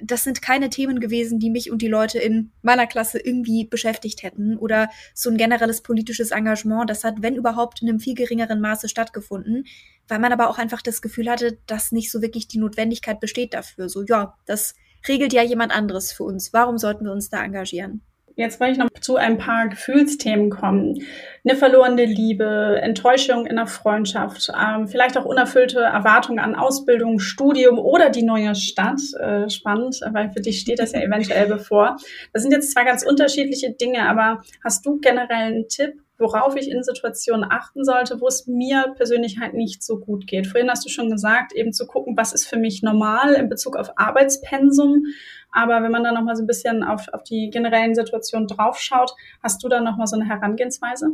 das 0.00 0.22
sind 0.22 0.42
keine 0.42 0.70
Themen 0.70 1.00
gewesen, 1.00 1.40
die 1.40 1.50
mich 1.50 1.72
und 1.72 1.82
die 1.82 1.88
Leute 1.88 2.20
in 2.20 2.52
meiner 2.62 2.86
Klasse 2.86 3.18
irgendwie 3.18 3.64
beschäftigt 3.64 4.22
hätten 4.22 4.56
oder 4.56 4.90
so 5.12 5.28
ein 5.28 5.36
generelles 5.36 5.82
politisches 5.82 6.30
Engagement, 6.30 6.88
das 6.88 7.02
hat, 7.02 7.16
wenn 7.20 7.34
überhaupt, 7.34 7.82
in 7.82 7.88
einem 7.88 7.98
viel 7.98 8.14
geringeren 8.14 8.60
Maße 8.60 8.88
stattgefunden, 8.88 9.64
weil 10.06 10.20
man 10.20 10.32
aber 10.32 10.48
auch 10.50 10.58
einfach 10.58 10.82
das 10.82 11.02
Gefühl 11.02 11.28
hatte, 11.28 11.58
dass 11.66 11.90
nicht 11.90 12.12
so 12.12 12.22
wirklich 12.22 12.46
die 12.46 12.58
Notwendigkeit 12.58 13.18
besteht 13.18 13.54
dafür. 13.54 13.88
So, 13.88 14.04
ja, 14.04 14.38
das 14.46 14.76
regelt 15.08 15.32
ja 15.32 15.42
jemand 15.42 15.72
anderes 15.72 16.12
für 16.12 16.22
uns. 16.22 16.52
Warum 16.52 16.78
sollten 16.78 17.06
wir 17.06 17.12
uns 17.12 17.28
da 17.28 17.42
engagieren? 17.42 18.02
Jetzt 18.40 18.58
wollte 18.58 18.72
ich 18.72 18.78
noch 18.78 18.88
zu 19.02 19.16
ein 19.16 19.36
paar 19.36 19.68
Gefühlsthemen 19.68 20.48
kommen. 20.48 21.02
Eine 21.44 21.58
verlorene 21.58 22.06
Liebe, 22.06 22.80
Enttäuschung 22.80 23.44
in 23.44 23.56
der 23.56 23.66
Freundschaft, 23.66 24.50
ähm, 24.58 24.88
vielleicht 24.88 25.18
auch 25.18 25.26
unerfüllte 25.26 25.80
Erwartungen 25.80 26.38
an 26.38 26.54
Ausbildung, 26.54 27.18
Studium 27.18 27.78
oder 27.78 28.08
die 28.08 28.22
neue 28.22 28.54
Stadt. 28.54 29.00
Äh, 29.20 29.50
spannend, 29.50 30.00
weil 30.12 30.30
für 30.30 30.40
dich 30.40 30.60
steht 30.60 30.78
das 30.78 30.92
ja 30.92 31.02
eventuell 31.02 31.48
bevor. 31.48 31.98
Das 32.32 32.42
sind 32.42 32.52
jetzt 32.52 32.72
zwar 32.72 32.86
ganz 32.86 33.04
unterschiedliche 33.04 33.72
Dinge, 33.72 34.08
aber 34.08 34.40
hast 34.64 34.86
du 34.86 34.98
generell 35.00 35.52
einen 35.52 35.68
Tipp, 35.68 36.00
worauf 36.20 36.56
ich 36.56 36.70
in 36.70 36.82
Situationen 36.82 37.50
achten 37.50 37.84
sollte, 37.84 38.20
wo 38.20 38.28
es 38.28 38.46
mir 38.46 38.92
persönlich 38.96 39.38
halt 39.40 39.54
nicht 39.54 39.82
so 39.82 39.98
gut 39.98 40.26
geht. 40.26 40.46
Vorhin 40.46 40.70
hast 40.70 40.84
du 40.84 40.90
schon 40.90 41.10
gesagt, 41.10 41.52
eben 41.52 41.72
zu 41.72 41.86
gucken, 41.86 42.16
was 42.16 42.32
ist 42.32 42.46
für 42.46 42.58
mich 42.58 42.82
normal 42.82 43.34
in 43.34 43.48
Bezug 43.48 43.76
auf 43.76 43.90
Arbeitspensum. 43.96 45.04
Aber 45.50 45.82
wenn 45.82 45.90
man 45.90 46.04
dann 46.04 46.14
nochmal 46.14 46.36
so 46.36 46.42
ein 46.42 46.46
bisschen 46.46 46.82
auf, 46.84 47.08
auf 47.12 47.24
die 47.24 47.50
generellen 47.50 47.94
Situationen 47.94 48.46
draufschaut, 48.46 49.12
hast 49.42 49.62
du 49.64 49.68
dann 49.68 49.84
nochmal 49.84 50.06
so 50.06 50.16
eine 50.16 50.28
Herangehensweise? 50.28 51.10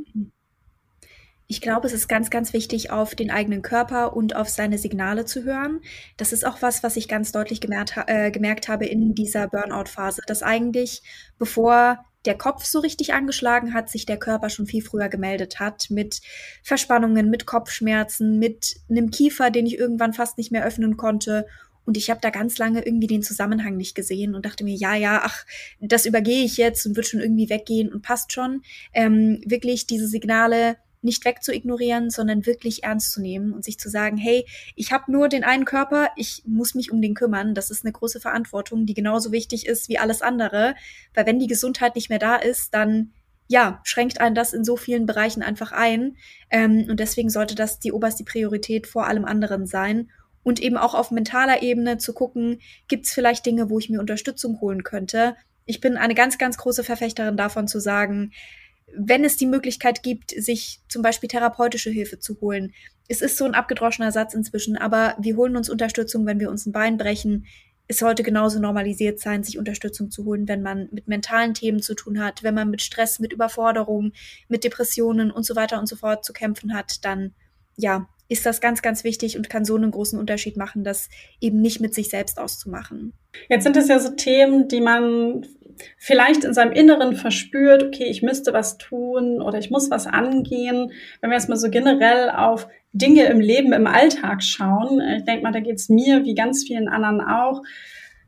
Ich 1.48 1.60
glaube, 1.60 1.86
es 1.86 1.92
ist 1.92 2.08
ganz, 2.08 2.30
ganz 2.30 2.52
wichtig, 2.52 2.90
auf 2.90 3.14
den 3.14 3.30
eigenen 3.30 3.62
Körper 3.62 4.16
und 4.16 4.34
auf 4.34 4.48
seine 4.48 4.78
Signale 4.78 5.26
zu 5.26 5.44
hören. 5.44 5.80
Das 6.16 6.32
ist 6.32 6.44
auch 6.44 6.60
was, 6.60 6.82
was 6.82 6.96
ich 6.96 7.06
ganz 7.06 7.30
deutlich 7.30 7.60
gemerkt, 7.60 7.94
äh, 8.08 8.32
gemerkt 8.32 8.68
habe 8.68 8.84
in 8.86 9.14
dieser 9.14 9.46
Burnout-Phase, 9.46 10.22
dass 10.26 10.42
eigentlich, 10.42 11.02
bevor 11.38 12.04
der 12.26 12.36
Kopf 12.36 12.64
so 12.64 12.80
richtig 12.80 13.14
angeschlagen 13.14 13.74
hat, 13.74 13.88
sich 13.88 14.06
der 14.06 14.18
Körper 14.18 14.50
schon 14.50 14.66
viel 14.66 14.82
früher 14.82 15.08
gemeldet 15.08 15.60
hat 15.60 15.86
mit 15.90 16.20
Verspannungen, 16.62 17.30
mit 17.30 17.46
Kopfschmerzen, 17.46 18.38
mit 18.38 18.76
einem 18.90 19.10
Kiefer, 19.10 19.50
den 19.50 19.66
ich 19.66 19.78
irgendwann 19.78 20.12
fast 20.12 20.38
nicht 20.38 20.52
mehr 20.52 20.64
öffnen 20.64 20.96
konnte 20.96 21.46
und 21.86 21.96
ich 21.96 22.10
habe 22.10 22.20
da 22.20 22.30
ganz 22.30 22.58
lange 22.58 22.84
irgendwie 22.84 23.06
den 23.06 23.22
Zusammenhang 23.22 23.76
nicht 23.76 23.94
gesehen 23.94 24.34
und 24.34 24.44
dachte 24.44 24.64
mir, 24.64 24.74
ja, 24.74 24.94
ja, 24.96 25.20
ach, 25.22 25.46
das 25.80 26.04
übergehe 26.04 26.44
ich 26.44 26.56
jetzt 26.56 26.84
und 26.84 26.96
wird 26.96 27.06
schon 27.06 27.20
irgendwie 27.20 27.48
weggehen 27.48 27.92
und 27.92 28.02
passt 28.02 28.32
schon. 28.32 28.62
Ähm, 28.92 29.40
wirklich 29.46 29.86
diese 29.86 30.08
Signale 30.08 30.76
nicht 31.02 31.24
wegzuignorieren, 31.24 32.10
sondern 32.10 32.46
wirklich 32.46 32.84
ernst 32.84 33.12
zu 33.12 33.20
nehmen 33.20 33.52
und 33.52 33.64
sich 33.64 33.78
zu 33.78 33.88
sagen, 33.88 34.16
hey, 34.16 34.46
ich 34.74 34.92
habe 34.92 35.10
nur 35.12 35.28
den 35.28 35.44
einen 35.44 35.64
Körper, 35.64 36.10
ich 36.16 36.42
muss 36.46 36.74
mich 36.74 36.90
um 36.90 37.00
den 37.00 37.14
kümmern. 37.14 37.54
Das 37.54 37.70
ist 37.70 37.84
eine 37.84 37.92
große 37.92 38.20
Verantwortung, 38.20 38.86
die 38.86 38.94
genauso 38.94 39.32
wichtig 39.32 39.66
ist 39.66 39.88
wie 39.88 39.98
alles 39.98 40.22
andere. 40.22 40.74
Weil 41.14 41.26
wenn 41.26 41.38
die 41.38 41.46
Gesundheit 41.46 41.94
nicht 41.94 42.08
mehr 42.08 42.18
da 42.18 42.36
ist, 42.36 42.74
dann 42.74 43.12
ja, 43.48 43.80
schränkt 43.84 44.20
einen 44.20 44.34
das 44.34 44.52
in 44.52 44.64
so 44.64 44.76
vielen 44.76 45.06
Bereichen 45.06 45.42
einfach 45.42 45.72
ein. 45.72 46.16
Ähm, 46.50 46.86
und 46.88 46.98
deswegen 46.98 47.30
sollte 47.30 47.54
das 47.54 47.78
die 47.78 47.92
oberste 47.92 48.24
Priorität 48.24 48.86
vor 48.86 49.06
allem 49.06 49.24
anderen 49.24 49.66
sein 49.66 50.10
und 50.42 50.60
eben 50.60 50.76
auch 50.76 50.94
auf 50.94 51.10
mentaler 51.10 51.62
Ebene 51.62 51.98
zu 51.98 52.12
gucken, 52.12 52.60
gibt 52.88 53.06
es 53.06 53.12
vielleicht 53.12 53.46
Dinge, 53.46 53.68
wo 53.70 53.78
ich 53.78 53.90
mir 53.90 54.00
Unterstützung 54.00 54.60
holen 54.60 54.84
könnte. 54.84 55.36
Ich 55.64 55.80
bin 55.80 55.96
eine 55.96 56.14
ganz, 56.14 56.38
ganz 56.38 56.56
große 56.56 56.84
Verfechterin 56.84 57.36
davon 57.36 57.66
zu 57.66 57.80
sagen, 57.80 58.32
wenn 58.92 59.24
es 59.24 59.36
die 59.36 59.46
Möglichkeit 59.46 60.02
gibt, 60.02 60.30
sich 60.30 60.80
zum 60.88 61.02
Beispiel 61.02 61.28
therapeutische 61.28 61.90
Hilfe 61.90 62.18
zu 62.18 62.40
holen. 62.40 62.72
Es 63.08 63.20
ist 63.22 63.36
so 63.36 63.44
ein 63.44 63.54
abgedroschener 63.54 64.12
Satz 64.12 64.34
inzwischen, 64.34 64.76
aber 64.76 65.16
wir 65.20 65.36
holen 65.36 65.56
uns 65.56 65.68
Unterstützung, 65.68 66.26
wenn 66.26 66.40
wir 66.40 66.50
uns 66.50 66.66
ein 66.66 66.72
Bein 66.72 66.96
brechen. 66.96 67.46
Es 67.88 67.98
sollte 67.98 68.22
genauso 68.22 68.58
normalisiert 68.58 69.20
sein, 69.20 69.44
sich 69.44 69.58
Unterstützung 69.58 70.10
zu 70.10 70.24
holen, 70.24 70.48
wenn 70.48 70.62
man 70.62 70.88
mit 70.90 71.06
mentalen 71.06 71.54
Themen 71.54 71.82
zu 71.82 71.94
tun 71.94 72.20
hat, 72.20 72.42
wenn 72.42 72.54
man 72.54 72.70
mit 72.70 72.82
Stress, 72.82 73.20
mit 73.20 73.32
Überforderung, 73.32 74.12
mit 74.48 74.64
Depressionen 74.64 75.30
und 75.30 75.44
so 75.44 75.54
weiter 75.54 75.78
und 75.78 75.88
so 75.88 75.96
fort 75.96 76.24
zu 76.24 76.32
kämpfen 76.32 76.74
hat, 76.74 77.04
dann 77.04 77.34
ja, 77.76 78.08
ist 78.28 78.46
das 78.46 78.60
ganz, 78.60 78.82
ganz 78.82 79.04
wichtig 79.04 79.36
und 79.36 79.48
kann 79.48 79.64
so 79.64 79.76
einen 79.76 79.90
großen 79.90 80.18
Unterschied 80.18 80.56
machen, 80.56 80.82
das 80.82 81.08
eben 81.40 81.60
nicht 81.60 81.80
mit 81.80 81.94
sich 81.94 82.08
selbst 82.08 82.38
auszumachen. 82.38 83.12
Jetzt 83.48 83.64
sind 83.64 83.76
es 83.76 83.88
ja 83.88 84.00
so 84.00 84.10
Themen, 84.10 84.68
die 84.68 84.80
man 84.80 85.46
vielleicht 85.98 86.44
in 86.44 86.54
seinem 86.54 86.72
Inneren 86.72 87.16
verspürt, 87.16 87.82
okay, 87.82 88.04
ich 88.04 88.22
müsste 88.22 88.52
was 88.52 88.78
tun 88.78 89.40
oder 89.42 89.58
ich 89.58 89.70
muss 89.70 89.90
was 89.90 90.06
angehen. 90.06 90.92
Wenn 91.20 91.30
wir 91.30 91.36
jetzt 91.36 91.48
mal 91.48 91.56
so 91.56 91.70
generell 91.70 92.30
auf 92.30 92.68
Dinge 92.92 93.24
im 93.26 93.40
Leben, 93.40 93.72
im 93.72 93.86
Alltag 93.86 94.42
schauen, 94.42 95.00
ich 95.16 95.24
denke 95.24 95.42
mal, 95.42 95.52
da 95.52 95.60
geht 95.60 95.76
es 95.76 95.88
mir 95.88 96.24
wie 96.24 96.34
ganz 96.34 96.64
vielen 96.64 96.88
anderen 96.88 97.20
auch 97.20 97.62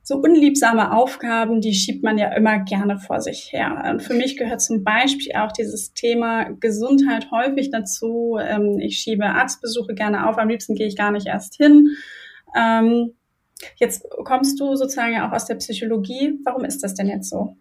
so 0.08 0.16
unliebsame 0.16 0.96
Aufgaben, 0.96 1.60
die 1.60 1.74
schiebt 1.74 2.02
man 2.02 2.16
ja 2.16 2.28
immer 2.34 2.60
gerne 2.60 2.98
vor 2.98 3.20
sich 3.20 3.52
her. 3.52 3.84
Und 3.90 4.02
für 4.02 4.14
mich 4.14 4.38
gehört 4.38 4.62
zum 4.62 4.82
Beispiel 4.82 5.32
auch 5.36 5.52
dieses 5.52 5.92
Thema 5.92 6.44
Gesundheit 6.60 7.30
häufig 7.30 7.70
dazu. 7.70 8.38
Ähm, 8.40 8.78
ich 8.80 8.98
schiebe 8.98 9.26
Arztbesuche 9.26 9.94
gerne 9.94 10.26
auf, 10.26 10.38
am 10.38 10.48
liebsten 10.48 10.74
gehe 10.74 10.86
ich 10.86 10.96
gar 10.96 11.10
nicht 11.10 11.26
erst 11.26 11.56
hin. 11.56 11.88
Ähm, 12.56 13.17
jetzt 13.76 14.06
kommst 14.24 14.58
du 14.60 14.76
sozusagen 14.76 15.14
ja 15.14 15.28
auch 15.28 15.32
aus 15.32 15.46
der 15.46 15.56
Psychologie. 15.56 16.38
Warum 16.44 16.64
ist 16.64 16.82
das 16.82 16.94
denn 16.94 17.08
jetzt 17.08 17.30
so? 17.30 17.56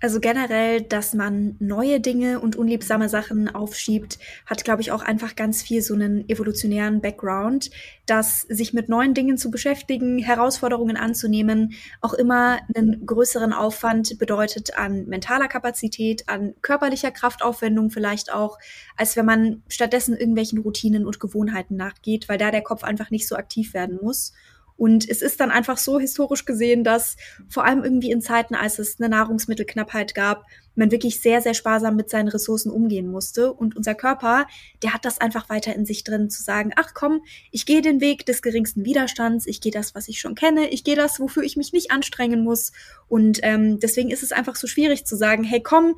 Also 0.00 0.20
generell, 0.20 0.82
dass 0.82 1.14
man 1.14 1.56
neue 1.58 2.00
Dinge 2.00 2.40
und 2.40 2.54
unliebsame 2.54 3.08
Sachen 3.08 3.54
aufschiebt, 3.54 4.18
hat, 4.44 4.62
glaube 4.62 4.82
ich, 4.82 4.92
auch 4.92 5.02
einfach 5.02 5.36
ganz 5.36 5.62
viel 5.62 5.80
so 5.80 5.94
einen 5.94 6.28
evolutionären 6.28 7.00
Background, 7.00 7.70
dass 8.04 8.42
sich 8.42 8.74
mit 8.74 8.90
neuen 8.90 9.14
Dingen 9.14 9.38
zu 9.38 9.50
beschäftigen, 9.50 10.18
Herausforderungen 10.18 10.96
anzunehmen, 10.98 11.72
auch 12.02 12.12
immer 12.12 12.58
einen 12.74 13.06
größeren 13.06 13.54
Aufwand 13.54 14.18
bedeutet 14.18 14.76
an 14.76 15.06
mentaler 15.06 15.48
Kapazität, 15.48 16.28
an 16.28 16.54
körperlicher 16.60 17.10
Kraftaufwendung 17.10 17.90
vielleicht 17.90 18.32
auch, 18.32 18.58
als 18.96 19.16
wenn 19.16 19.26
man 19.26 19.62
stattdessen 19.68 20.14
irgendwelchen 20.14 20.58
Routinen 20.58 21.06
und 21.06 21.20
Gewohnheiten 21.20 21.76
nachgeht, 21.76 22.28
weil 22.28 22.38
da 22.38 22.50
der 22.50 22.62
Kopf 22.62 22.84
einfach 22.84 23.10
nicht 23.10 23.26
so 23.26 23.36
aktiv 23.36 23.72
werden 23.72 23.98
muss. 24.02 24.34
Und 24.76 25.08
es 25.08 25.22
ist 25.22 25.40
dann 25.40 25.50
einfach 25.50 25.78
so 25.78 25.98
historisch 25.98 26.44
gesehen, 26.44 26.84
dass 26.84 27.16
vor 27.48 27.64
allem 27.64 27.82
irgendwie 27.82 28.10
in 28.10 28.20
Zeiten, 28.20 28.54
als 28.54 28.78
es 28.78 29.00
eine 29.00 29.08
Nahrungsmittelknappheit 29.08 30.14
gab, 30.14 30.44
man 30.76 30.90
wirklich 30.90 31.20
sehr, 31.20 31.40
sehr 31.40 31.54
sparsam 31.54 31.96
mit 31.96 32.10
seinen 32.10 32.28
Ressourcen 32.28 32.70
umgehen 32.70 33.10
musste. 33.10 33.52
Und 33.52 33.76
unser 33.76 33.94
Körper, 33.94 34.46
der 34.82 34.92
hat 34.92 35.04
das 35.04 35.20
einfach 35.20 35.48
weiter 35.48 35.74
in 35.74 35.86
sich 35.86 36.04
drin, 36.04 36.30
zu 36.30 36.42
sagen, 36.42 36.72
ach 36.76 36.92
komm, 36.94 37.22
ich 37.50 37.66
gehe 37.66 37.82
den 37.82 38.00
Weg 38.00 38.26
des 38.26 38.42
geringsten 38.42 38.84
Widerstands, 38.84 39.46
ich 39.46 39.60
gehe 39.60 39.72
das, 39.72 39.94
was 39.94 40.08
ich 40.08 40.20
schon 40.20 40.34
kenne, 40.34 40.68
ich 40.68 40.84
gehe 40.84 40.96
das, 40.96 41.18
wofür 41.18 41.42
ich 41.42 41.56
mich 41.56 41.72
nicht 41.72 41.90
anstrengen 41.90 42.44
muss. 42.44 42.72
Und 43.08 43.40
ähm, 43.42 43.80
deswegen 43.80 44.10
ist 44.10 44.22
es 44.22 44.32
einfach 44.32 44.56
so 44.56 44.66
schwierig 44.66 45.06
zu 45.06 45.16
sagen, 45.16 45.44
hey 45.44 45.62
komm, 45.62 45.96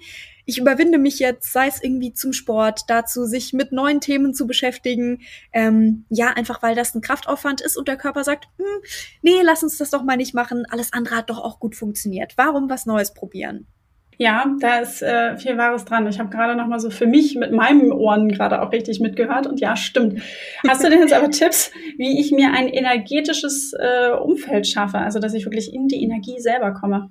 ich 0.49 0.57
überwinde 0.57 0.97
mich 0.97 1.19
jetzt, 1.19 1.53
sei 1.53 1.67
es 1.67 1.85
irgendwie 1.85 2.15
zum 2.15 2.33
Sport, 2.33 2.85
dazu, 2.89 3.27
sich 3.27 3.53
mit 3.53 3.71
neuen 3.71 4.01
Themen 4.01 4.33
zu 4.33 4.47
beschäftigen. 4.47 5.21
Ähm, 5.53 6.07
ja, 6.09 6.29
einfach 6.29 6.63
weil 6.63 6.75
das 6.75 6.95
ein 6.95 7.03
Kraftaufwand 7.03 7.61
ist 7.61 7.77
und 7.77 7.87
der 7.87 7.99
Körper 7.99 8.25
sagt, 8.25 8.49
hm, 8.57 8.65
nee, 9.21 9.43
lass 9.43 9.63
uns 9.63 9.77
das 9.77 9.91
doch 9.91 10.03
mal 10.03 10.17
nicht 10.17 10.33
machen. 10.33 10.65
Alles 10.71 10.95
andere 10.95 11.17
hat 11.17 11.29
doch 11.29 11.39
auch 11.39 11.61
gut 11.61 11.77
funktioniert. 11.77 12.33
Warum 12.39 12.71
was 12.71 12.87
Neues 12.87 13.13
probieren? 13.13 13.67
Ja, 14.17 14.47
da 14.59 14.79
ist 14.79 15.03
äh, 15.03 15.37
viel 15.37 15.59
Wahres 15.59 15.85
dran. 15.85 16.07
Ich 16.09 16.19
habe 16.19 16.31
gerade 16.31 16.57
noch 16.57 16.67
mal 16.67 16.81
so 16.81 16.89
für 16.89 17.07
mich 17.07 17.37
mit 17.37 17.53
meinen 17.53 17.93
Ohren 17.93 18.31
gerade 18.31 18.63
auch 18.63 18.73
richtig 18.73 19.01
mitgehört 19.01 19.47
und 19.47 19.61
ja, 19.61 19.77
stimmt. 19.77 20.23
Hast 20.67 20.83
du 20.83 20.89
denn 20.89 21.01
jetzt 21.01 21.13
aber 21.13 21.31
Tipps, 21.31 21.73
wie 21.99 22.19
ich 22.21 22.33
mir 22.33 22.55
ein 22.55 22.69
energetisches 22.69 23.75
äh, 23.79 24.13
Umfeld 24.13 24.67
schaffe, 24.67 24.97
also 24.97 25.19
dass 25.19 25.35
ich 25.35 25.45
wirklich 25.45 25.75
in 25.75 25.89
die 25.89 26.03
Energie 26.03 26.41
selber 26.41 26.73
komme? 26.73 27.11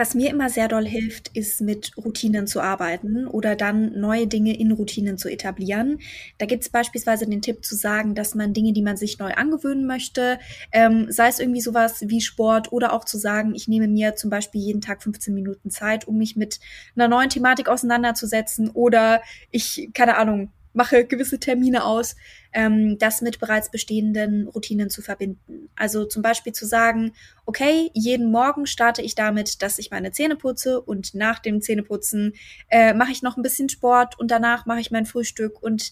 Was 0.00 0.14
mir 0.14 0.30
immer 0.30 0.48
sehr 0.48 0.66
doll 0.66 0.86
hilft, 0.86 1.28
ist 1.36 1.60
mit 1.60 1.92
Routinen 1.98 2.46
zu 2.46 2.62
arbeiten 2.62 3.26
oder 3.26 3.54
dann 3.54 4.00
neue 4.00 4.26
Dinge 4.26 4.58
in 4.58 4.72
Routinen 4.72 5.18
zu 5.18 5.28
etablieren. 5.28 5.98
Da 6.38 6.46
gibt 6.46 6.62
es 6.62 6.70
beispielsweise 6.70 7.26
den 7.26 7.42
Tipp 7.42 7.66
zu 7.66 7.74
sagen, 7.74 8.14
dass 8.14 8.34
man 8.34 8.54
Dinge, 8.54 8.72
die 8.72 8.80
man 8.80 8.96
sich 8.96 9.18
neu 9.18 9.34
angewöhnen 9.34 9.86
möchte, 9.86 10.38
ähm, 10.72 11.12
sei 11.12 11.28
es 11.28 11.38
irgendwie 11.38 11.60
sowas 11.60 12.00
wie 12.00 12.22
Sport 12.22 12.72
oder 12.72 12.94
auch 12.94 13.04
zu 13.04 13.18
sagen, 13.18 13.54
ich 13.54 13.68
nehme 13.68 13.88
mir 13.88 14.16
zum 14.16 14.30
Beispiel 14.30 14.62
jeden 14.62 14.80
Tag 14.80 15.02
15 15.02 15.34
Minuten 15.34 15.68
Zeit, 15.68 16.08
um 16.08 16.16
mich 16.16 16.34
mit 16.34 16.60
einer 16.96 17.06
neuen 17.06 17.28
Thematik 17.28 17.68
auseinanderzusetzen 17.68 18.70
oder 18.70 19.20
ich, 19.50 19.90
keine 19.92 20.16
Ahnung, 20.16 20.50
mache 20.72 21.04
gewisse 21.04 21.38
Termine 21.38 21.84
aus, 21.84 22.16
ähm, 22.52 22.98
das 22.98 23.22
mit 23.22 23.38
bereits 23.38 23.70
bestehenden 23.70 24.48
Routinen 24.48 24.90
zu 24.90 25.02
verbinden. 25.02 25.68
Also 25.76 26.04
zum 26.04 26.22
Beispiel 26.22 26.52
zu 26.52 26.66
sagen, 26.66 27.12
okay, 27.46 27.90
jeden 27.94 28.30
Morgen 28.30 28.66
starte 28.66 29.02
ich 29.02 29.14
damit, 29.14 29.62
dass 29.62 29.78
ich 29.78 29.90
meine 29.90 30.12
Zähne 30.12 30.36
putze 30.36 30.80
und 30.80 31.14
nach 31.14 31.38
dem 31.38 31.60
Zähneputzen 31.60 32.34
äh, 32.68 32.94
mache 32.94 33.12
ich 33.12 33.22
noch 33.22 33.36
ein 33.36 33.42
bisschen 33.42 33.68
Sport 33.68 34.18
und 34.18 34.30
danach 34.30 34.66
mache 34.66 34.80
ich 34.80 34.90
mein 34.90 35.06
Frühstück 35.06 35.62
und 35.62 35.90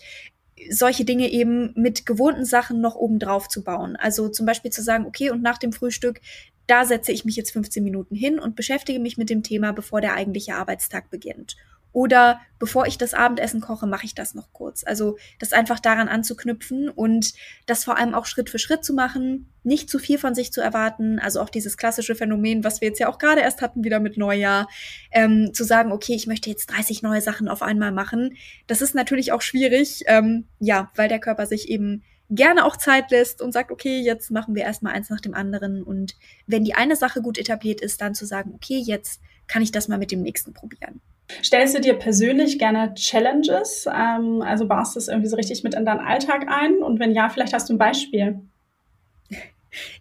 solche 0.70 1.04
Dinge 1.04 1.30
eben 1.30 1.72
mit 1.76 2.06
gewohnten 2.06 2.44
Sachen 2.44 2.80
noch 2.80 2.96
oben 2.96 3.18
drauf 3.18 3.48
zu 3.48 3.62
bauen. 3.62 3.96
Also 3.96 4.28
zum 4.28 4.46
Beispiel 4.46 4.70
zu 4.70 4.82
sagen, 4.82 5.06
okay, 5.06 5.30
und 5.30 5.42
nach 5.42 5.58
dem 5.58 5.72
Frühstück, 5.72 6.20
da 6.66 6.84
setze 6.84 7.12
ich 7.12 7.24
mich 7.24 7.36
jetzt 7.36 7.52
15 7.52 7.82
Minuten 7.82 8.14
hin 8.14 8.38
und 8.38 8.56
beschäftige 8.56 8.98
mich 8.98 9.16
mit 9.16 9.30
dem 9.30 9.42
Thema, 9.42 9.72
bevor 9.72 10.00
der 10.00 10.14
eigentliche 10.14 10.54
Arbeitstag 10.54 11.10
beginnt. 11.10 11.56
Oder 11.92 12.40
bevor 12.58 12.86
ich 12.86 12.98
das 12.98 13.14
Abendessen 13.14 13.60
koche, 13.60 13.86
mache 13.86 14.04
ich 14.04 14.14
das 14.14 14.34
noch 14.34 14.52
kurz. 14.52 14.84
Also 14.84 15.16
das 15.38 15.52
einfach 15.52 15.80
daran 15.80 16.08
anzuknüpfen 16.08 16.88
und 16.88 17.32
das 17.66 17.84
vor 17.84 17.96
allem 17.96 18.14
auch 18.14 18.26
Schritt 18.26 18.50
für 18.50 18.58
Schritt 18.58 18.84
zu 18.84 18.92
machen, 18.92 19.52
nicht 19.62 19.88
zu 19.88 19.98
viel 19.98 20.18
von 20.18 20.34
sich 20.34 20.52
zu 20.52 20.60
erwarten. 20.60 21.18
Also 21.18 21.40
auch 21.40 21.48
dieses 21.48 21.76
klassische 21.76 22.14
Phänomen, 22.14 22.64
was 22.64 22.80
wir 22.80 22.88
jetzt 22.88 23.00
ja 23.00 23.08
auch 23.08 23.18
gerade 23.18 23.40
erst 23.40 23.62
hatten, 23.62 23.84
wieder 23.84 24.00
mit 24.00 24.16
Neujahr, 24.16 24.68
ähm, 25.12 25.52
zu 25.54 25.64
sagen, 25.64 25.92
okay, 25.92 26.14
ich 26.14 26.26
möchte 26.26 26.50
jetzt 26.50 26.66
30 26.66 27.02
neue 27.02 27.20
Sachen 27.20 27.48
auf 27.48 27.62
einmal 27.62 27.92
machen. 27.92 28.36
Das 28.66 28.82
ist 28.82 28.94
natürlich 28.94 29.32
auch 29.32 29.42
schwierig, 29.42 30.04
ähm, 30.06 30.46
ja, 30.58 30.90
weil 30.94 31.08
der 31.08 31.20
Körper 31.20 31.46
sich 31.46 31.68
eben 31.68 32.02
gerne 32.30 32.64
auch 32.64 32.76
Zeit 32.76 33.10
lässt 33.10 33.40
und 33.40 33.52
sagt, 33.52 33.70
okay, 33.70 34.00
jetzt 34.00 34.30
machen 34.30 34.54
wir 34.54 34.62
erstmal 34.62 34.94
eins 34.94 35.10
nach 35.10 35.20
dem 35.20 35.34
anderen. 35.34 35.82
Und 35.82 36.16
wenn 36.46 36.64
die 36.64 36.74
eine 36.74 36.96
Sache 36.96 37.22
gut 37.22 37.38
etabliert 37.38 37.80
ist, 37.80 38.00
dann 38.00 38.14
zu 38.14 38.26
sagen, 38.26 38.52
okay, 38.54 38.78
jetzt 38.78 39.20
kann 39.46 39.62
ich 39.62 39.72
das 39.72 39.88
mal 39.88 39.98
mit 39.98 40.12
dem 40.12 40.22
nächsten 40.22 40.52
probieren. 40.52 41.00
Stellst 41.42 41.76
du 41.76 41.80
dir 41.80 41.94
persönlich 41.94 42.58
gerne 42.58 42.94
Challenges? 42.94 43.86
Ähm, 43.86 44.42
also 44.42 44.66
baust 44.66 44.96
du 44.96 44.98
es 44.98 45.08
irgendwie 45.08 45.28
so 45.28 45.36
richtig 45.36 45.62
mit 45.62 45.74
in 45.74 45.84
deinen 45.84 46.00
Alltag 46.00 46.46
ein? 46.48 46.82
Und 46.82 47.00
wenn 47.00 47.12
ja, 47.12 47.28
vielleicht 47.28 47.52
hast 47.52 47.68
du 47.68 47.74
ein 47.74 47.78
Beispiel. 47.78 48.40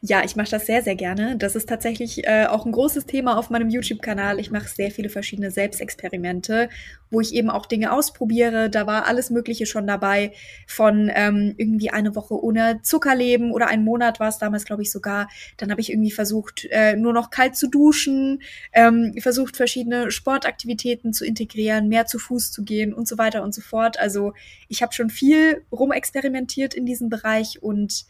Ja, 0.01 0.23
ich 0.23 0.35
mache 0.35 0.49
das 0.49 0.65
sehr, 0.65 0.81
sehr 0.81 0.95
gerne. 0.95 1.35
Das 1.37 1.55
ist 1.55 1.67
tatsächlich 1.67 2.25
äh, 2.25 2.45
auch 2.45 2.65
ein 2.65 2.71
großes 2.71 3.05
Thema 3.05 3.37
auf 3.37 3.49
meinem 3.49 3.69
YouTube-Kanal. 3.69 4.39
Ich 4.39 4.49
mache 4.49 4.67
sehr 4.67 4.91
viele 4.91 5.09
verschiedene 5.09 5.51
Selbstexperimente, 5.51 6.69
wo 7.09 7.19
ich 7.19 7.33
eben 7.33 7.49
auch 7.49 7.65
Dinge 7.65 7.91
ausprobiere. 7.91 8.69
Da 8.69 8.87
war 8.87 9.07
alles 9.07 9.29
Mögliche 9.29 9.65
schon 9.65 9.85
dabei, 9.85 10.31
von 10.67 11.11
ähm, 11.13 11.53
irgendwie 11.57 11.89
eine 11.89 12.15
Woche 12.15 12.41
ohne 12.41 12.81
Zucker 12.81 13.15
leben 13.15 13.51
oder 13.51 13.67
einen 13.67 13.83
Monat 13.83 14.19
war 14.19 14.29
es 14.29 14.37
damals, 14.37 14.65
glaube 14.65 14.83
ich, 14.83 14.91
sogar. 14.91 15.29
Dann 15.57 15.69
habe 15.69 15.81
ich 15.81 15.91
irgendwie 15.91 16.11
versucht, 16.11 16.65
äh, 16.71 16.95
nur 16.95 17.13
noch 17.13 17.29
kalt 17.29 17.55
zu 17.55 17.67
duschen, 17.67 18.41
ähm, 18.71 19.13
versucht, 19.19 19.57
verschiedene 19.57 20.11
Sportaktivitäten 20.11 21.11
zu 21.11 21.25
integrieren, 21.25 21.89
mehr 21.89 22.05
zu 22.05 22.19
Fuß 22.19 22.51
zu 22.51 22.63
gehen 22.63 22.93
und 22.93 23.07
so 23.07 23.17
weiter 23.17 23.43
und 23.43 23.53
so 23.53 23.61
fort. 23.61 23.99
Also 23.99 24.33
ich 24.69 24.81
habe 24.81 24.93
schon 24.93 25.09
viel 25.09 25.63
rumexperimentiert 25.71 26.73
in 26.73 26.85
diesem 26.85 27.09
Bereich 27.09 27.61
und 27.61 28.05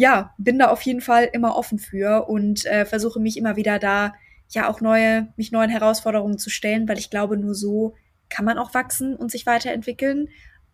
ja, 0.00 0.34
bin 0.38 0.58
da 0.58 0.68
auf 0.68 0.80
jeden 0.80 1.02
Fall 1.02 1.28
immer 1.30 1.56
offen 1.56 1.78
für 1.78 2.26
und 2.26 2.64
äh, 2.64 2.86
versuche 2.86 3.20
mich 3.20 3.36
immer 3.36 3.56
wieder 3.56 3.78
da 3.78 4.14
ja 4.48 4.66
auch 4.66 4.80
neue, 4.80 5.28
mich 5.36 5.52
neuen 5.52 5.68
Herausforderungen 5.68 6.38
zu 6.38 6.48
stellen, 6.48 6.88
weil 6.88 6.98
ich 6.98 7.10
glaube, 7.10 7.36
nur 7.36 7.54
so 7.54 7.94
kann 8.30 8.46
man 8.46 8.56
auch 8.56 8.72
wachsen 8.72 9.14
und 9.14 9.30
sich 9.30 9.44
weiterentwickeln. 9.44 10.30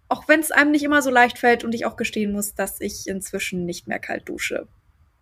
Auch 0.09 0.29
wenn 0.29 0.39
es 0.39 0.53
einem 0.53 0.71
nicht 0.71 0.85
immer 0.85 1.03
so 1.03 1.11
leicht 1.11 1.39
fällt 1.39 1.65
und 1.65 1.75
ich 1.75 1.87
auch 1.87 1.97
gestehen 1.97 2.31
muss, 2.31 2.55
dass 2.55 2.81
ich 2.81 3.09
inzwischen 3.09 3.65
nicht 3.65 3.89
mehr 3.89 3.99
kalt 3.99 4.29
dusche. 4.29 4.69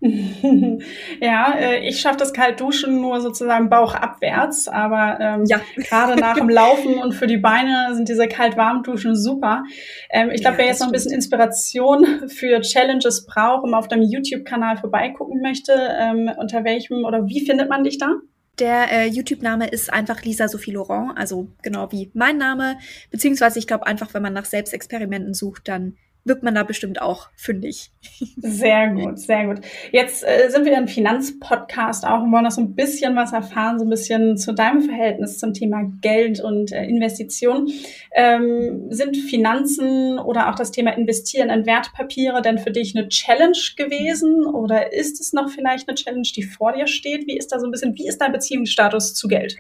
ja, 1.21 1.55
äh, 1.55 1.89
ich 1.89 2.01
schaffe 2.01 2.19
das 2.19 2.35
Kaltduschen 2.35 3.01
nur 3.01 3.23
sozusagen 3.23 3.71
bauchabwärts, 3.71 4.69
aber 4.69 5.19
ähm, 5.19 5.45
ja. 5.47 5.61
gerade 5.77 6.17
nach 6.17 6.37
dem 6.37 6.49
Laufen 6.51 6.99
und 6.99 7.13
für 7.13 7.27
die 7.27 7.39
Beine 7.39 7.95
sind 7.95 8.09
diese 8.09 8.29
Kalt-Warm-Duschen 8.29 9.17
super. 9.17 9.65
Ähm, 10.11 10.31
ich 10.31 10.43
glaube, 10.43 10.57
ja, 10.57 10.59
wer 10.59 10.67
jetzt 10.67 10.81
noch 10.81 10.89
ein 10.89 10.93
bisschen 10.93 11.13
Inspiration 11.13 12.29
für 12.29 12.61
Challenges 12.61 13.25
braucht 13.25 13.65
und 13.65 13.73
auf 13.73 13.89
deinem 13.89 14.03
YouTube-Kanal 14.03 14.77
vorbeigucken 14.77 15.41
möchte, 15.41 15.73
ähm, 15.99 16.31
unter 16.37 16.65
welchem 16.65 17.05
oder 17.05 17.27
wie 17.27 17.47
findet 17.47 17.71
man 17.71 17.83
dich 17.83 17.97
da? 17.97 18.13
Der 18.59 18.93
äh, 18.93 19.07
YouTube-Name 19.07 19.69
ist 19.69 19.93
einfach 19.93 20.23
Lisa 20.23 20.49
Sophie 20.49 20.73
Laurent, 20.73 21.13
also 21.17 21.49
genau 21.63 21.91
wie 21.91 22.11
mein 22.15 22.37
Name. 22.37 22.77
Beziehungsweise 23.11 23.59
ich 23.59 23.67
glaube 23.67 23.87
einfach, 23.87 24.13
wenn 24.13 24.23
man 24.23 24.35
nach 24.35 24.45
Selbstexperimenten 24.45 25.35
sucht, 25.35 25.67
dann 25.67 25.97
wird 26.25 26.43
man 26.43 26.55
da 26.55 26.63
bestimmt 26.63 27.01
auch 27.01 27.29
fündig. 27.37 27.91
Sehr 28.37 28.91
gut, 28.91 29.19
sehr 29.19 29.47
gut. 29.47 29.61
Jetzt 29.93 30.25
äh, 30.25 30.49
sind 30.51 30.65
wir 30.65 30.77
ein 30.77 30.89
Finanzpodcast 30.89 32.07
auch 32.07 32.23
und 32.23 32.33
wollen 32.33 32.45
noch 32.45 32.51
so 32.51 32.61
ein 32.61 32.75
bisschen 32.75 33.17
was 33.17 33.33
erfahren, 33.33 33.79
so 33.79 33.85
ein 33.85 33.91
bisschen 33.91 34.37
zu 34.37 34.53
deinem 34.53 34.83
Verhältnis 34.83 35.39
zum 35.39 35.53
Thema 35.53 35.91
Geld 36.01 36.41
und 36.41 36.73
äh, 36.73 36.85
Investition. 36.85 37.71
Ähm, 38.15 38.87
sind 38.91 39.17
Finanzen 39.17 40.19
oder 40.19 40.51
auch 40.51 40.55
das 40.55 40.71
Thema 40.71 40.93
Investieren 40.97 41.51
in 41.51 41.67
Wertpapiere 41.67 42.43
denn 42.43 42.59
für 42.59 42.71
dich 42.71 42.97
eine 42.97 43.09
Challenge 43.09 43.59
gewesen 43.77 44.47
oder 44.47 44.93
ist 44.93 45.21
es 45.21 45.33
noch 45.33 45.51
vielleicht 45.51 45.89
eine 45.89 45.97
Challenge, 45.97 46.29
die 46.35 46.43
vor 46.43 46.73
dir 46.73 46.87
steht? 46.87 47.27
Wie 47.27 47.37
ist 47.37 47.49
da 47.49 47.59
so 47.59 47.67
ein 47.67 47.71
bisschen, 47.71 47.97
wie 47.97 48.07
ist 48.07 48.19
dein 48.19 48.33
Beziehungsstatus 48.33 49.15
zu 49.15 49.29
Geld? 49.29 49.59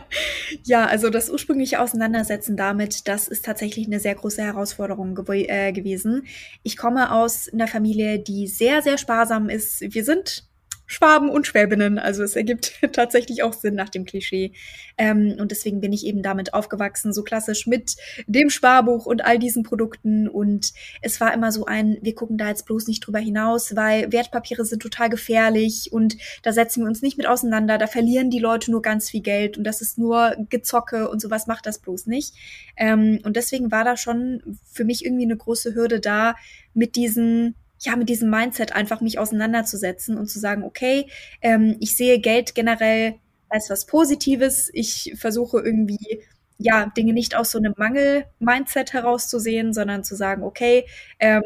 ja, 0.64 0.86
also 0.86 1.10
das 1.10 1.30
ursprüngliche 1.30 1.80
Auseinandersetzen 1.80 2.56
damit, 2.56 3.08
das 3.08 3.28
ist 3.28 3.44
tatsächlich 3.44 3.86
eine 3.86 4.00
sehr 4.00 4.14
große 4.14 4.42
Herausforderung 4.42 5.14
gew 5.14 5.32
äh, 5.32 5.72
gewesen. 5.72 6.26
Ich 6.62 6.76
komme 6.76 7.12
aus 7.12 7.48
einer 7.52 7.68
Familie, 7.68 8.18
die 8.18 8.46
sehr, 8.46 8.82
sehr 8.82 8.98
sparsam 8.98 9.48
ist. 9.48 9.80
Wir 9.80 10.04
sind 10.04 10.44
Schwaben 10.86 11.30
und 11.30 11.46
Schwäbinnen. 11.46 11.98
Also 11.98 12.22
es 12.22 12.36
ergibt 12.36 12.72
tatsächlich 12.92 13.42
auch 13.42 13.52
Sinn 13.52 13.74
nach 13.74 13.88
dem 13.88 14.04
Klischee. 14.04 14.52
Ähm, 14.98 15.36
und 15.38 15.50
deswegen 15.50 15.80
bin 15.80 15.92
ich 15.92 16.04
eben 16.04 16.22
damit 16.22 16.54
aufgewachsen, 16.54 17.12
so 17.12 17.22
klassisch 17.22 17.66
mit 17.66 17.96
dem 18.26 18.50
Sparbuch 18.50 19.06
und 19.06 19.24
all 19.24 19.38
diesen 19.38 19.62
Produkten. 19.62 20.28
Und 20.28 20.72
es 21.00 21.20
war 21.20 21.32
immer 21.32 21.52
so 21.52 21.64
ein, 21.66 21.98
wir 22.02 22.14
gucken 22.14 22.38
da 22.38 22.48
jetzt 22.48 22.66
bloß 22.66 22.86
nicht 22.88 23.06
drüber 23.06 23.18
hinaus, 23.18 23.74
weil 23.74 24.12
Wertpapiere 24.12 24.64
sind 24.64 24.82
total 24.82 25.08
gefährlich 25.08 25.90
und 25.92 26.16
da 26.42 26.52
setzen 26.52 26.82
wir 26.82 26.88
uns 26.88 27.02
nicht 27.02 27.16
mit 27.16 27.26
auseinander. 27.26 27.78
Da 27.78 27.86
verlieren 27.86 28.30
die 28.30 28.38
Leute 28.38 28.70
nur 28.70 28.82
ganz 28.82 29.10
viel 29.10 29.22
Geld 29.22 29.56
und 29.56 29.64
das 29.64 29.80
ist 29.80 29.98
nur 29.98 30.36
Gezocke 30.50 31.08
und 31.08 31.20
sowas 31.20 31.46
macht 31.46 31.66
das 31.66 31.78
bloß 31.78 32.06
nicht. 32.06 32.34
Ähm, 32.76 33.20
und 33.24 33.36
deswegen 33.36 33.70
war 33.70 33.84
da 33.84 33.96
schon 33.96 34.58
für 34.70 34.84
mich 34.84 35.04
irgendwie 35.04 35.24
eine 35.24 35.36
große 35.36 35.74
Hürde 35.74 36.00
da, 36.00 36.34
mit 36.74 36.96
diesen 36.96 37.54
ja, 37.82 37.96
mit 37.96 38.08
diesem 38.08 38.30
Mindset 38.30 38.72
einfach 38.72 39.00
mich 39.00 39.18
auseinanderzusetzen 39.18 40.16
und 40.16 40.28
zu 40.28 40.38
sagen, 40.38 40.62
okay, 40.62 41.08
ähm, 41.40 41.76
ich 41.80 41.96
sehe 41.96 42.20
Geld 42.20 42.54
generell 42.54 43.16
als 43.48 43.70
was 43.70 43.86
Positives. 43.86 44.70
Ich 44.72 45.14
versuche 45.16 45.60
irgendwie, 45.60 46.22
ja, 46.58 46.86
Dinge 46.96 47.12
nicht 47.12 47.34
aus 47.36 47.50
so 47.50 47.58
einem 47.58 47.74
Mangel-Mindset 47.76 48.92
herauszusehen, 48.92 49.72
sondern 49.72 50.04
zu 50.04 50.14
sagen, 50.14 50.44
okay, 50.44 50.86
ähm, 51.18 51.42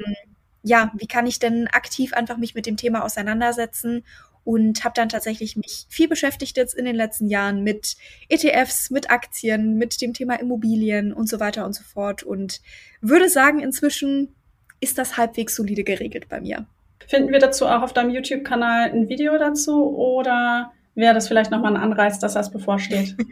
ja, 0.62 0.92
wie 0.96 1.07
kann 1.07 1.27
ich 1.27 1.38
denn 1.38 1.68
aktiv 1.68 2.12
einfach 2.12 2.37
mich 2.37 2.55
mit 2.55 2.66
dem 2.66 2.77
Thema 2.77 3.05
auseinandersetzen 3.05 4.05
und 4.44 4.85
habe 4.85 4.92
dann 4.94 5.09
tatsächlich 5.09 5.57
mich 5.57 5.87
viel 5.88 6.07
beschäftigt 6.07 6.57
jetzt 6.57 6.75
in 6.75 6.85
den 6.85 6.96
letzten 6.96 7.29
Jahren 7.29 7.62
mit 7.62 7.96
ETFs, 8.29 8.90
mit 8.90 9.11
Aktien, 9.11 9.79
mit 9.79 10.01
dem 10.03 10.12
Thema 10.12 10.38
Immobilien 10.38 11.12
und 11.12 11.29
so 11.29 11.40
weiter 11.40 11.64
und 11.64 11.72
so 11.72 11.83
fort 11.83 12.22
und 12.22 12.61
würde 13.01 13.29
sagen, 13.29 13.61
inzwischen 13.61 14.37
ist 14.80 14.98
das 14.98 15.16
halbwegs 15.16 15.56
solide 15.56 15.84
geregelt 15.84 16.28
bei 16.28 16.40
mir. 16.40 16.66
Finden 17.06 17.32
wir 17.32 17.38
dazu 17.38 17.66
auch 17.66 17.82
auf 17.82 17.92
deinem 17.92 18.10
YouTube-Kanal 18.10 18.90
ein 18.90 19.08
Video 19.08 19.38
dazu 19.38 19.96
oder 19.96 20.72
wäre 20.94 21.14
das 21.14 21.28
vielleicht 21.28 21.50
nochmal 21.50 21.76
ein 21.76 21.82
Anreiz, 21.82 22.18
dass 22.18 22.34
das 22.34 22.50
bevorsteht? 22.50 23.16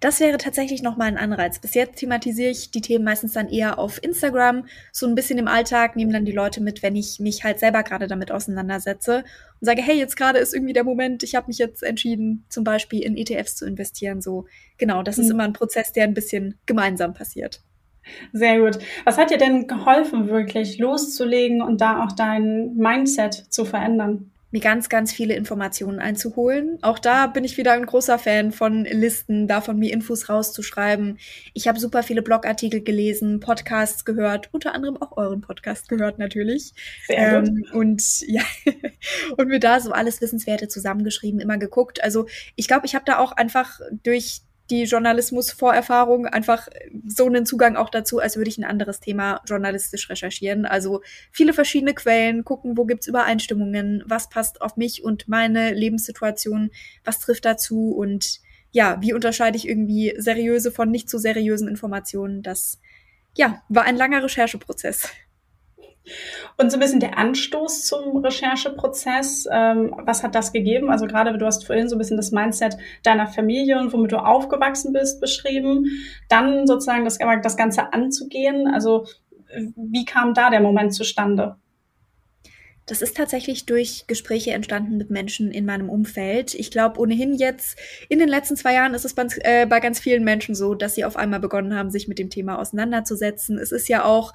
Das 0.00 0.20
wäre 0.20 0.38
tatsächlich 0.38 0.82
nochmal 0.82 1.08
ein 1.08 1.18
Anreiz. 1.18 1.58
Bis 1.58 1.74
jetzt 1.74 1.96
thematisiere 1.96 2.50
ich 2.50 2.70
die 2.70 2.80
Themen 2.80 3.04
meistens 3.04 3.32
dann 3.32 3.48
eher 3.48 3.78
auf 3.78 4.02
Instagram, 4.02 4.66
so 4.92 5.06
ein 5.06 5.14
bisschen 5.14 5.38
im 5.38 5.48
Alltag, 5.48 5.96
nehme 5.96 6.12
dann 6.12 6.24
die 6.24 6.32
Leute 6.32 6.62
mit, 6.62 6.82
wenn 6.82 6.96
ich 6.96 7.18
mich 7.20 7.44
halt 7.44 7.58
selber 7.58 7.82
gerade 7.82 8.06
damit 8.06 8.30
auseinandersetze 8.30 9.18
und 9.18 9.64
sage, 9.64 9.82
hey, 9.82 9.98
jetzt 9.98 10.16
gerade 10.16 10.38
ist 10.38 10.54
irgendwie 10.54 10.72
der 10.72 10.84
Moment, 10.84 11.22
ich 11.22 11.34
habe 11.34 11.48
mich 11.48 11.58
jetzt 11.58 11.82
entschieden, 11.82 12.44
zum 12.48 12.64
Beispiel 12.64 13.02
in 13.02 13.16
ETFs 13.16 13.56
zu 13.56 13.66
investieren. 13.66 14.22
So, 14.22 14.46
genau, 14.78 15.02
das 15.02 15.18
mhm. 15.18 15.24
ist 15.24 15.30
immer 15.30 15.44
ein 15.44 15.52
Prozess, 15.52 15.92
der 15.92 16.04
ein 16.04 16.14
bisschen 16.14 16.58
gemeinsam 16.66 17.14
passiert. 17.14 17.60
Sehr 18.32 18.60
gut. 18.60 18.78
Was 19.04 19.18
hat 19.18 19.30
dir 19.30 19.38
denn 19.38 19.66
geholfen, 19.66 20.28
wirklich 20.28 20.78
loszulegen 20.78 21.62
und 21.62 21.80
da 21.80 22.04
auch 22.04 22.12
dein 22.12 22.74
Mindset 22.76 23.34
zu 23.48 23.64
verändern? 23.64 24.30
mir 24.50 24.60
ganz, 24.60 24.88
ganz 24.88 25.12
viele 25.12 25.34
Informationen 25.34 25.98
einzuholen. 25.98 26.78
Auch 26.80 26.98
da 26.98 27.26
bin 27.26 27.44
ich 27.44 27.58
wieder 27.58 27.72
ein 27.72 27.84
großer 27.84 28.18
Fan 28.18 28.50
von 28.50 28.84
Listen, 28.84 29.46
davon 29.46 29.78
mir 29.78 29.92
Infos 29.92 30.28
rauszuschreiben. 30.30 31.18
Ich 31.52 31.68
habe 31.68 31.78
super 31.78 32.02
viele 32.02 32.22
Blogartikel 32.22 32.82
gelesen, 32.82 33.40
Podcasts 33.40 34.06
gehört, 34.06 34.48
unter 34.52 34.74
anderem 34.74 34.96
auch 34.96 35.16
euren 35.16 35.42
Podcast 35.42 35.88
gehört 35.88 36.18
natürlich. 36.18 36.72
Sehr 37.06 37.40
gut. 37.40 37.48
Ähm, 37.48 37.64
und 37.72 38.20
ja, 38.26 38.42
und 39.36 39.48
mir 39.48 39.60
da 39.60 39.80
so 39.80 39.92
alles 39.92 40.22
Wissenswerte 40.22 40.68
zusammengeschrieben, 40.68 41.40
immer 41.40 41.58
geguckt. 41.58 42.02
Also 42.02 42.26
ich 42.56 42.68
glaube, 42.68 42.86
ich 42.86 42.94
habe 42.94 43.04
da 43.04 43.18
auch 43.18 43.32
einfach 43.32 43.80
durch 44.02 44.40
die 44.70 44.84
Journalismus-Vorerfahrung 44.84 46.26
einfach 46.26 46.68
so 47.06 47.26
einen 47.26 47.46
Zugang 47.46 47.76
auch 47.76 47.90
dazu, 47.90 48.18
als 48.18 48.36
würde 48.36 48.50
ich 48.50 48.58
ein 48.58 48.64
anderes 48.64 49.00
Thema 49.00 49.40
journalistisch 49.46 50.10
recherchieren. 50.10 50.66
Also 50.66 51.02
viele 51.32 51.52
verschiedene 51.52 51.94
Quellen, 51.94 52.44
gucken, 52.44 52.76
wo 52.76 52.84
gibt's 52.84 53.06
Übereinstimmungen, 53.06 54.02
was 54.06 54.28
passt 54.28 54.60
auf 54.60 54.76
mich 54.76 55.02
und 55.02 55.28
meine 55.28 55.72
Lebenssituation, 55.72 56.70
was 57.04 57.20
trifft 57.20 57.44
dazu 57.44 57.92
und 57.92 58.40
ja, 58.70 58.98
wie 59.00 59.14
unterscheide 59.14 59.56
ich 59.56 59.66
irgendwie 59.66 60.14
seriöse 60.18 60.70
von 60.70 60.90
nicht 60.90 61.08
so 61.08 61.18
seriösen 61.18 61.68
Informationen. 61.68 62.42
Das 62.42 62.78
ja, 63.34 63.62
war 63.68 63.84
ein 63.84 63.96
langer 63.96 64.22
Rechercheprozess. 64.22 65.08
Und 66.56 66.70
so 66.70 66.76
ein 66.76 66.80
bisschen 66.80 67.00
der 67.00 67.18
Anstoß 67.18 67.86
zum 67.86 68.16
Rechercheprozess, 68.16 69.48
ähm, 69.50 69.94
was 70.04 70.22
hat 70.22 70.34
das 70.34 70.52
gegeben? 70.52 70.90
Also 70.90 71.06
gerade 71.06 71.36
du 71.36 71.46
hast 71.46 71.66
vorhin 71.66 71.88
so 71.88 71.96
ein 71.96 71.98
bisschen 71.98 72.16
das 72.16 72.32
Mindset 72.32 72.76
deiner 73.02 73.26
Familie 73.26 73.78
und 73.78 73.92
womit 73.92 74.12
du 74.12 74.18
aufgewachsen 74.18 74.92
bist 74.92 75.20
beschrieben. 75.20 75.86
Dann 76.28 76.66
sozusagen 76.66 77.04
das, 77.04 77.18
das 77.42 77.56
Ganze 77.56 77.92
anzugehen. 77.92 78.66
Also 78.66 79.06
wie 79.76 80.04
kam 80.04 80.34
da 80.34 80.50
der 80.50 80.60
Moment 80.60 80.94
zustande? 80.94 81.56
Das 82.88 83.02
ist 83.02 83.18
tatsächlich 83.18 83.66
durch 83.66 84.06
Gespräche 84.06 84.52
entstanden 84.52 84.96
mit 84.96 85.10
Menschen 85.10 85.52
in 85.52 85.66
meinem 85.66 85.90
Umfeld. 85.90 86.54
Ich 86.54 86.70
glaube, 86.70 86.98
ohnehin 86.98 87.34
jetzt 87.34 87.78
in 88.08 88.18
den 88.18 88.30
letzten 88.30 88.56
zwei 88.56 88.72
Jahren 88.72 88.94
ist 88.94 89.04
es 89.04 89.12
bei, 89.12 89.26
äh, 89.40 89.66
bei, 89.66 89.78
ganz 89.80 90.00
vielen 90.00 90.24
Menschen 90.24 90.54
so, 90.54 90.74
dass 90.74 90.94
sie 90.94 91.04
auf 91.04 91.16
einmal 91.16 91.38
begonnen 91.38 91.76
haben, 91.76 91.90
sich 91.90 92.08
mit 92.08 92.18
dem 92.18 92.30
Thema 92.30 92.58
auseinanderzusetzen. 92.58 93.58
Es 93.58 93.72
ist 93.72 93.88
ja 93.90 94.04
auch 94.04 94.32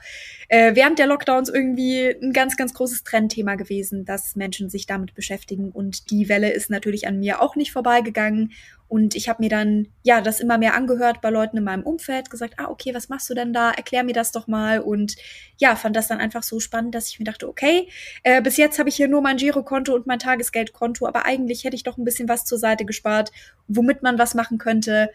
äh, 0.53 0.75
während 0.75 0.99
der 0.99 1.07
Lockdowns 1.07 1.49
irgendwie 1.49 2.15
ein 2.21 2.31
ganz, 2.31 2.55
ganz 2.57 2.75
großes 2.75 3.03
Trendthema 3.03 3.55
gewesen, 3.55 4.05
dass 4.05 4.35
Menschen 4.35 4.69
sich 4.69 4.85
damit 4.85 5.15
beschäftigen. 5.15 5.71
Und 5.71 6.11
die 6.11 6.29
Welle 6.29 6.51
ist 6.51 6.69
natürlich 6.69 7.07
an 7.07 7.19
mir 7.19 7.41
auch 7.41 7.55
nicht 7.55 7.71
vorbeigegangen. 7.71 8.51
Und 8.87 9.15
ich 9.15 9.27
habe 9.27 9.41
mir 9.41 9.49
dann 9.49 9.87
ja 10.03 10.21
das 10.21 10.39
immer 10.39 10.59
mehr 10.59 10.75
angehört 10.75 11.21
bei 11.21 11.31
Leuten 11.31 11.57
in 11.57 11.63
meinem 11.63 11.81
Umfeld, 11.81 12.29
gesagt, 12.29 12.53
ah, 12.57 12.67
okay, 12.69 12.93
was 12.93 13.09
machst 13.09 13.27
du 13.31 13.33
denn 13.33 13.51
da? 13.51 13.71
Erklär 13.71 14.03
mir 14.03 14.13
das 14.13 14.31
doch 14.31 14.45
mal. 14.45 14.79
Und 14.79 15.15
ja, 15.57 15.75
fand 15.75 15.95
das 15.95 16.07
dann 16.07 16.19
einfach 16.19 16.43
so 16.43 16.59
spannend, 16.59 16.93
dass 16.93 17.07
ich 17.07 17.17
mir 17.17 17.25
dachte, 17.25 17.49
okay, 17.49 17.89
äh, 18.21 18.39
bis 18.39 18.57
jetzt 18.57 18.77
habe 18.77 18.89
ich 18.89 18.95
hier 18.95 19.07
nur 19.07 19.23
mein 19.23 19.37
Girokonto 19.37 19.95
und 19.95 20.05
mein 20.05 20.19
Tagesgeldkonto, 20.19 21.07
aber 21.07 21.25
eigentlich 21.25 21.63
hätte 21.63 21.75
ich 21.75 21.83
doch 21.83 21.97
ein 21.97 22.05
bisschen 22.05 22.29
was 22.29 22.45
zur 22.45 22.59
Seite 22.59 22.85
gespart, 22.85 23.31
womit 23.67 24.03
man 24.03 24.19
was 24.19 24.35
machen 24.35 24.59
könnte 24.59 25.09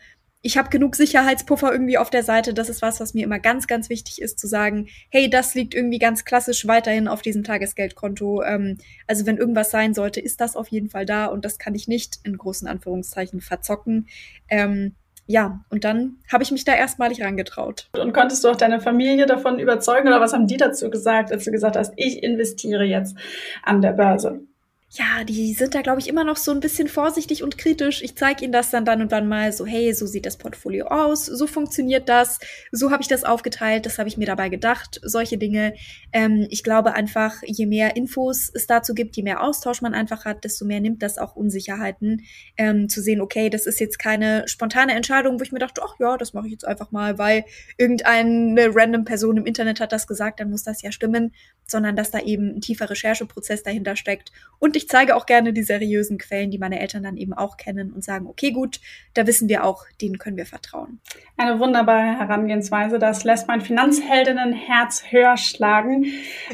ich 0.49 0.57
habe 0.57 0.71
genug 0.71 0.97
Sicherheitspuffer 0.97 1.71
irgendwie 1.71 1.99
auf 1.99 2.09
der 2.09 2.23
Seite. 2.23 2.55
Das 2.55 2.71
ist 2.71 2.81
was, 2.81 3.01
was 3.01 3.13
mir 3.13 3.23
immer 3.23 3.39
ganz, 3.39 3.67
ganz 3.67 3.91
wichtig 3.91 4.23
ist, 4.23 4.39
zu 4.39 4.47
sagen, 4.47 4.89
hey, 5.11 5.29
das 5.29 5.55
liegt 5.55 5.75
irgendwie 5.75 5.99
ganz 5.99 6.25
klassisch 6.25 6.67
weiterhin 6.67 7.07
auf 7.07 7.21
diesem 7.21 7.45
Tagesgeldkonto. 7.45 8.43
Ähm, 8.43 8.79
also 9.07 9.27
wenn 9.27 9.37
irgendwas 9.37 9.71
sein 9.71 9.93
sollte, 9.93 10.21
ist 10.21 10.41
das 10.41 10.57
auf 10.57 10.69
jeden 10.69 10.89
Fall 10.89 11.05
da 11.05 11.27
und 11.27 11.45
das 11.45 11.59
kann 11.59 11.75
ich 11.75 11.87
nicht 11.87 12.21
in 12.25 12.39
großen 12.39 12.67
Anführungszeichen 12.67 13.43
verzocken. 13.43 14.09
Ähm, 14.49 14.95
ja, 15.27 15.61
und 15.69 15.85
dann 15.85 16.17
habe 16.33 16.43
ich 16.43 16.51
mich 16.51 16.65
da 16.65 16.75
erstmalig 16.75 17.21
rangetraut. 17.21 17.91
Und 17.93 18.15
konntest 18.15 18.43
du 18.43 18.49
auch 18.49 18.57
deine 18.57 18.81
Familie 18.81 19.27
davon 19.27 19.59
überzeugen 19.59 20.09
oder 20.09 20.23
was 20.23 20.33
haben 20.33 20.47
die 20.47 20.57
dazu 20.57 20.89
gesagt, 20.89 21.31
als 21.31 21.45
du 21.45 21.51
gesagt 21.51 21.77
hast, 21.77 21.93
ich 21.97 22.23
investiere 22.23 22.85
jetzt 22.85 23.19
an 23.63 23.83
der 23.83 23.93
Börse? 23.93 24.48
Ja, 24.91 25.23
die 25.23 25.53
sind 25.53 25.75
da, 25.75 25.83
glaube 25.83 26.01
ich, 26.01 26.09
immer 26.09 26.25
noch 26.25 26.39
so 26.39 26.51
ein 26.51 26.61
bisschen 26.61 26.89
vorsichtig 26.89 27.43
und 27.43 27.59
kritisch. 27.59 28.03
Ich 28.03 28.17
zeige 28.17 28.43
ihnen 28.43 28.53
das 28.53 28.71
dann 28.71 28.87
dann 28.87 29.03
und 29.03 29.13
dann 29.13 29.29
mal 29.29 29.53
so, 29.53 29.67
hey, 29.67 29.93
so 29.93 30.07
sieht 30.07 30.25
das 30.25 30.39
Portfolio 30.39 30.87
aus, 30.87 31.27
so 31.27 31.47
funktioniert 31.47 32.09
das, 32.09 32.39
so 32.73 32.91
habe 32.91 33.03
ich 33.03 33.09
das 33.09 33.23
aufgeteilt, 33.23 33.85
das 33.85 33.99
habe 33.99 34.09
ich 34.09 34.17
mir 34.17 34.25
dabei 34.25 34.49
gedacht, 34.49 34.99
solche 35.03 35.37
Dinge. 35.37 35.75
Ähm, 36.15 36.47
ich 36.49 36.65
glaube 36.65 36.95
einfach, 36.95 37.43
je 37.45 37.67
mehr 37.67 37.97
Infos 37.97 38.51
es 38.55 38.67
dazu 38.67 38.95
gibt, 38.95 39.15
je 39.17 39.23
mehr 39.23 39.43
Austausch 39.43 39.83
man 39.83 39.93
einfach 39.93 40.25
hat, 40.25 40.45
desto 40.45 40.65
mehr 40.65 40.81
nimmt 40.81 41.03
das 41.03 41.19
auch 41.19 41.37
Unsicherheiten, 41.37 42.23
ähm, 42.57 42.89
zu 42.89 43.03
sehen, 43.03 43.21
okay, 43.21 43.51
das 43.51 43.67
ist 43.67 43.81
jetzt 43.81 43.99
keine 43.99 44.49
spontane 44.49 44.95
Entscheidung, 44.95 45.39
wo 45.39 45.43
ich 45.43 45.53
mir 45.53 45.59
dachte, 45.59 45.83
ach 45.85 45.97
ja, 46.01 46.17
das 46.17 46.33
mache 46.33 46.47
ich 46.47 46.53
jetzt 46.53 46.67
einfach 46.67 46.93
mal, 46.93 47.19
weil 47.19 47.45
irgendeine 47.77 48.71
random 48.75 49.05
Person 49.05 49.37
im 49.37 49.45
Internet 49.45 49.81
hat 49.81 49.93
das 49.93 50.07
gesagt, 50.07 50.41
dann 50.41 50.49
muss 50.49 50.63
das 50.63 50.81
ja 50.81 50.93
stimmen, 50.93 51.35
sondern 51.69 51.95
dass 51.95 52.11
da 52.11 52.19
eben 52.21 52.57
ein 52.57 52.61
tiefer 52.61 52.91
Rechercheprozess 52.91 53.63
dahinter 53.63 53.95
steckt 53.95 54.33
und 54.59 54.75
ich 54.75 54.89
zeige 54.89 55.15
auch 55.15 55.27
gerne 55.27 55.53
die 55.53 55.63
seriösen 55.63 56.19
Quellen, 56.19 56.51
die 56.51 56.59
meine 56.59 56.81
Eltern 56.81 57.05
dann 57.05 57.17
eben 57.17 57.33
auch 57.33 57.57
kennen 57.57 57.93
und 57.93 58.03
sagen, 58.03 58.27
okay, 58.27 58.51
gut, 58.51 58.81
da 59.15 59.27
wissen 59.27 59.49
wir 59.49 59.65
auch, 59.65 59.85
denen 60.01 60.19
können 60.19 60.37
wir 60.37 60.47
vertrauen. 60.47 61.01
Eine 61.37 61.61
wunderbare 61.61 62.19
Herangehensweise. 62.19 62.99
Das 62.99 63.25
lässt 63.25 63.47
mein 63.47 63.61
Finanzheldinnenherz 63.61 65.05
höher 65.11 65.37
schlagen. 65.37 66.07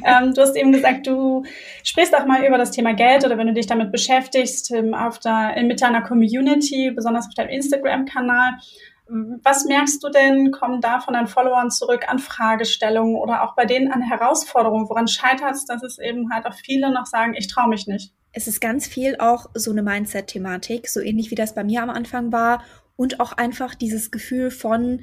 ähm, 0.04 0.34
du 0.34 0.42
hast 0.42 0.56
eben 0.56 0.72
gesagt, 0.72 1.06
du 1.06 1.44
sprichst 1.82 2.14
auch 2.14 2.26
mal 2.26 2.44
über 2.44 2.58
das 2.58 2.72
Thema 2.72 2.92
Geld 2.94 3.24
oder 3.24 3.38
wenn 3.38 3.46
du 3.46 3.54
dich 3.54 3.66
damit 3.66 3.92
beschäftigst, 3.92 4.70
ähm, 4.72 4.94
auf 4.94 5.18
der, 5.18 5.54
mit 5.62 5.80
deiner 5.80 6.02
Community, 6.02 6.90
besonders 6.90 7.26
auf 7.26 7.34
deinem 7.34 7.50
Instagram-Kanal. 7.50 8.58
Was 9.06 9.66
merkst 9.66 10.02
du 10.02 10.08
denn, 10.08 10.50
kommen 10.50 10.80
da 10.80 11.00
von 11.00 11.12
deinen 11.14 11.26
Followern 11.26 11.70
zurück 11.70 12.08
an 12.08 12.18
Fragestellungen 12.18 13.16
oder 13.16 13.42
auch 13.42 13.54
bei 13.54 13.66
denen 13.66 13.92
an 13.92 14.00
Herausforderungen? 14.00 14.88
Woran 14.88 15.08
scheitert 15.08 15.52
es, 15.52 15.66
dass 15.66 15.82
es 15.82 15.98
eben 15.98 16.32
halt 16.32 16.46
auch 16.46 16.54
viele 16.54 16.90
noch 16.90 17.06
sagen, 17.06 17.34
ich 17.34 17.48
traue 17.48 17.68
mich 17.68 17.86
nicht? 17.86 18.14
Es 18.32 18.48
ist 18.48 18.60
ganz 18.60 18.86
viel 18.86 19.16
auch 19.18 19.50
so 19.54 19.70
eine 19.70 19.82
Mindset-Thematik, 19.82 20.88
so 20.88 21.00
ähnlich 21.00 21.30
wie 21.30 21.34
das 21.34 21.54
bei 21.54 21.64
mir 21.64 21.82
am 21.82 21.90
Anfang 21.90 22.32
war 22.32 22.64
und 22.96 23.20
auch 23.20 23.32
einfach 23.32 23.74
dieses 23.74 24.10
Gefühl 24.10 24.50
von, 24.50 25.02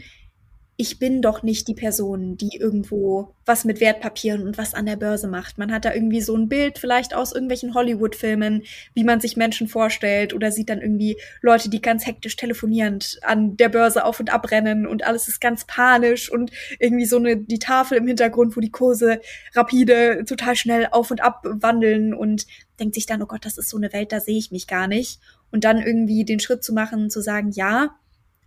ich 0.82 0.98
bin 0.98 1.22
doch 1.22 1.44
nicht 1.44 1.68
die 1.68 1.76
Person, 1.76 2.38
die 2.38 2.58
irgendwo 2.58 3.36
was 3.46 3.66
mit 3.66 3.80
Wertpapieren 3.80 4.48
und 4.48 4.58
was 4.58 4.74
an 4.74 4.88
der 4.88 4.96
Börse 4.96 5.28
macht. 5.28 5.60
Man 5.60 5.72
hat 5.72 5.86
da 5.86 5.94
irgendwie 5.94 6.22
so 6.22 6.36
ein 6.36 6.50
Bild 6.50 6.80
vielleicht 6.80 7.14
aus 7.14 7.34
irgendwelchen 7.34 7.76
Hollywood-Filmen, 7.76 8.64
wie 8.96 9.04
man 9.04 9.22
sich 9.22 9.38
Menschen 9.38 9.68
vorstellt 9.68 10.34
oder 10.34 10.52
sieht 10.52 10.70
dann 10.70 10.82
irgendwie 10.82 11.18
Leute, 11.44 11.70
die 11.70 11.84
ganz 11.84 12.08
hektisch 12.08 12.36
telefonierend 12.36 13.20
an 13.22 13.58
der 13.58 13.70
Börse 13.70 14.04
auf 14.04 14.20
und 14.20 14.34
ab 14.34 14.50
rennen 14.50 14.88
und 14.88 15.06
alles 15.06 15.28
ist 15.28 15.40
ganz 15.40 15.66
panisch 15.66 16.32
und 16.32 16.50
irgendwie 16.80 17.06
so 17.06 17.18
eine, 17.18 17.38
die 17.38 17.60
Tafel 17.60 18.00
im 18.00 18.08
Hintergrund, 18.08 18.58
wo 18.58 18.60
die 18.60 18.72
Kurse 18.72 19.22
rapide, 19.54 20.26
total 20.26 20.56
schnell 20.56 20.88
auf 20.90 21.12
und 21.12 21.22
ab 21.22 21.44
wandeln 21.46 22.16
und 22.16 22.48
denkt 22.80 22.96
sich 22.96 23.06
dann, 23.06 23.22
oh 23.22 23.28
Gott, 23.28 23.46
das 23.46 23.60
ist 23.60 23.70
so 23.70 23.78
eine 23.78 23.94
Welt, 23.94 24.12
da 24.12 24.20
sehe 24.20 24.40
ich 24.40 24.50
mich 24.50 24.66
gar 24.66 24.88
nicht. 24.88 25.20
Und 25.52 25.64
dann 25.64 25.78
irgendwie 25.80 26.26
den 26.26 26.40
Schritt 26.40 26.64
zu 26.64 26.74
machen, 26.74 27.12
zu 27.12 27.22
sagen, 27.22 27.52
ja, 27.52 27.96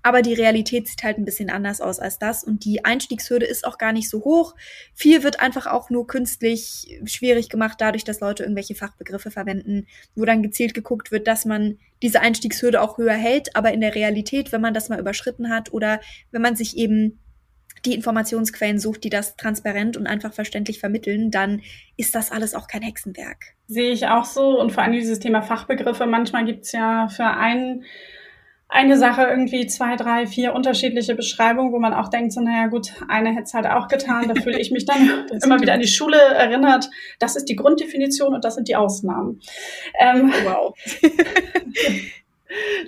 aber 0.05 0.21
die 0.21 0.35
Realität 0.35 0.87
sieht 0.87 1.03
halt 1.03 1.17
ein 1.17 1.25
bisschen 1.25 1.49
anders 1.49 1.81
aus 1.81 1.99
als 1.99 2.19
das 2.19 2.45
und 2.45 2.67
die 2.67 2.85
Einstiegshürde 2.85 3.47
ist 3.47 3.67
auch 3.67 3.79
gar 3.79 3.91
nicht 3.93 4.11
so 4.11 4.23
hoch. 4.23 4.55
Viel 4.95 5.23
wird 5.23 5.41
einfach 5.41 5.67
auch 5.67 5.89
nur 5.89 6.07
künstlich 6.07 7.01
schwierig 7.07 7.49
gemacht, 7.49 7.79
dadurch, 7.81 8.05
dass 8.05 8.21
Leute 8.21 8.43
irgendwelche 8.43 8.75
Fachbegriffe 8.75 9.31
verwenden, 9.31 9.87
wo 10.15 10.27
dann 10.27 10.43
gezielt 10.43 10.75
geguckt 10.75 11.11
wird, 11.11 11.27
dass 11.27 11.47
man 11.47 11.79
diese 12.03 12.21
Einstiegshürde 12.21 12.83
auch 12.83 12.99
höher 12.99 13.15
hält, 13.15 13.57
aber 13.57 13.73
in 13.73 13.81
der 13.81 13.95
Realität, 13.95 14.53
wenn 14.53 14.61
man 14.61 14.75
das 14.75 14.91
mal 14.91 15.01
überschritten 15.01 15.49
hat 15.49 15.73
oder 15.73 16.01
wenn 16.33 16.43
man 16.43 16.55
sich 16.55 16.77
eben 16.77 17.19
die 17.87 17.95
Informationsquellen 17.95 18.79
sucht, 18.79 19.05
die 19.05 19.11
das 19.11 19.37
transparent 19.37 19.97
und 19.97 20.07
einfach 20.07 20.35
verständlich 20.35 20.81
vermitteln, 20.81 21.31
dann 21.31 21.63
ist 21.97 22.15
das 22.15 22.31
alles 22.31 22.55
auch 22.55 22.69
kein 22.69 22.83
Hexenwerk. 22.83 23.55
Sehe 23.69 23.93
ich 23.93 24.07
auch 24.07 24.27
so. 24.27 24.61
Und 24.61 24.71
vor 24.71 24.83
allem 24.83 24.93
dieses 24.93 25.19
Thema 25.19 25.41
Fachbegriffe. 25.41 26.05
Manchmal 26.05 26.45
gibt's 26.45 26.73
ja 26.73 27.09
für 27.09 27.25
einen 27.25 27.85
eine 28.75 28.99
Sache 28.99 29.23
irgendwie 29.23 29.69
zwei, 29.69 29.95
drei, 29.95 30.27
vier 30.27 30.53
unterschiedliche 30.53 31.15
Beschreibungen, 31.15 31.73
wo 31.73 31.79
man 31.79 31.95
auch 31.95 32.09
denkt, 32.09 32.33
so, 32.33 32.41
naja 32.41 32.67
gut, 32.67 32.93
eine 33.09 33.31
hätte 33.31 33.45
es 33.45 33.55
halt 33.55 33.67
auch 33.67 33.87
getan. 33.87 34.27
Da 34.27 34.35
fühle 34.35 34.59
ich 34.59 34.73
mich 34.73 34.85
dann 34.85 35.27
immer 35.45 35.61
wieder 35.61 35.75
an 35.75 35.81
die 35.81 35.87
Schule 35.87 36.19
erinnert. 36.19 36.91
Das 37.21 37.37
ist 37.37 37.45
die 37.45 37.55
Grunddefinition 37.55 38.35
und 38.35 38.45
das 38.45 38.57
sind 38.57 38.67
die 38.67 38.75
Ausnahmen. 38.75 39.41
Ähm, 40.01 40.33
wow. 40.45 40.75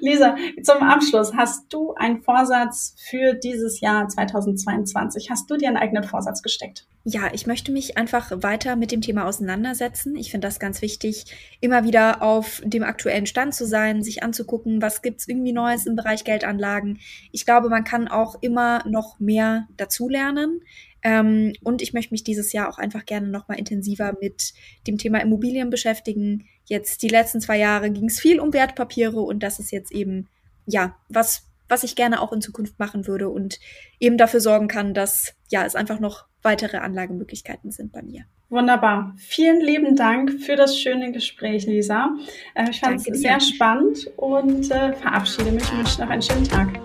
Lisa, 0.00 0.36
zum 0.62 0.82
Abschluss, 0.82 1.32
hast 1.34 1.72
du 1.72 1.94
einen 1.94 2.22
Vorsatz 2.22 2.94
für 2.98 3.34
dieses 3.34 3.80
Jahr 3.80 4.08
2022? 4.08 5.30
Hast 5.30 5.50
du 5.50 5.56
dir 5.56 5.68
einen 5.68 5.76
eigenen 5.76 6.04
Vorsatz 6.04 6.42
gesteckt? 6.42 6.86
Ja, 7.04 7.30
ich 7.32 7.46
möchte 7.46 7.70
mich 7.70 7.96
einfach 7.96 8.32
weiter 8.42 8.74
mit 8.74 8.90
dem 8.90 9.00
Thema 9.00 9.26
auseinandersetzen. 9.26 10.16
Ich 10.16 10.32
finde 10.32 10.48
das 10.48 10.58
ganz 10.58 10.82
wichtig, 10.82 11.26
immer 11.60 11.84
wieder 11.84 12.20
auf 12.20 12.60
dem 12.64 12.82
aktuellen 12.82 13.26
Stand 13.26 13.54
zu 13.54 13.64
sein, 13.64 14.02
sich 14.02 14.24
anzugucken, 14.24 14.82
was 14.82 15.02
gibt's 15.02 15.28
irgendwie 15.28 15.52
Neues 15.52 15.86
im 15.86 15.94
Bereich 15.94 16.24
Geldanlagen. 16.24 16.98
Ich 17.30 17.46
glaube, 17.46 17.68
man 17.68 17.84
kann 17.84 18.08
auch 18.08 18.42
immer 18.42 18.82
noch 18.88 19.20
mehr 19.20 19.68
dazulernen. 19.76 20.62
Ähm, 21.02 21.52
und 21.62 21.80
ich 21.80 21.92
möchte 21.92 22.12
mich 22.12 22.24
dieses 22.24 22.52
Jahr 22.52 22.68
auch 22.68 22.78
einfach 22.78 23.06
gerne 23.06 23.28
noch 23.28 23.46
mal 23.46 23.54
intensiver 23.58 24.16
mit 24.20 24.52
dem 24.88 24.98
Thema 24.98 25.20
Immobilien 25.20 25.70
beschäftigen. 25.70 26.48
Jetzt 26.66 27.02
die 27.02 27.08
letzten 27.08 27.40
zwei 27.40 27.58
Jahre 27.58 27.90
ging 27.90 28.06
es 28.06 28.20
viel 28.20 28.40
um 28.40 28.52
Wertpapiere 28.52 29.20
und 29.20 29.42
das 29.42 29.58
ist 29.58 29.72
jetzt 29.72 29.92
eben 29.92 30.28
ja 30.66 30.96
was 31.08 31.46
was 31.68 31.82
ich 31.82 31.96
gerne 31.96 32.20
auch 32.20 32.32
in 32.32 32.40
Zukunft 32.40 32.78
machen 32.78 33.06
würde 33.06 33.28
und 33.28 33.58
eben 33.98 34.18
dafür 34.18 34.40
sorgen 34.40 34.68
kann, 34.68 34.94
dass 34.94 35.34
ja 35.50 35.64
es 35.64 35.74
einfach 35.74 35.98
noch 35.98 36.26
weitere 36.42 36.76
Anlagemöglichkeiten 36.76 37.72
sind 37.72 37.92
bei 37.92 38.02
mir. 38.02 38.24
Wunderbar. 38.48 39.14
Vielen 39.18 39.60
lieben 39.60 39.96
Dank 39.96 40.40
für 40.40 40.54
das 40.54 40.78
schöne 40.78 41.10
Gespräch, 41.10 41.66
Lisa. 41.66 42.14
Äh, 42.54 42.70
ich 42.70 42.78
fand 42.78 43.06
es 43.06 43.20
sehr 43.20 43.40
spannend 43.40 44.06
und 44.16 44.70
äh, 44.70 44.92
verabschiede 44.92 45.50
mich 45.50 45.68
und 45.72 45.78
wünsche 45.78 46.00
noch 46.00 46.10
einen 46.10 46.22
schönen 46.22 46.44
Tag. 46.44 46.78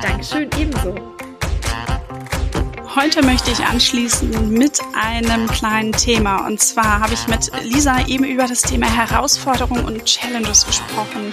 Dankeschön, 0.00 0.48
ebenso. 0.58 0.94
Heute 2.96 3.22
möchte 3.22 3.50
ich 3.50 3.64
anschließen 3.64 4.50
mit 4.50 4.80
einem 4.94 5.46
kleinen 5.48 5.92
Thema. 5.92 6.46
Und 6.46 6.60
zwar 6.60 7.00
habe 7.00 7.12
ich 7.12 7.28
mit 7.28 7.50
Lisa 7.62 8.06
eben 8.06 8.24
über 8.24 8.46
das 8.46 8.62
Thema 8.62 8.86
Herausforderungen 8.86 9.84
und 9.84 10.04
Challenges 10.06 10.66
gesprochen. 10.66 11.32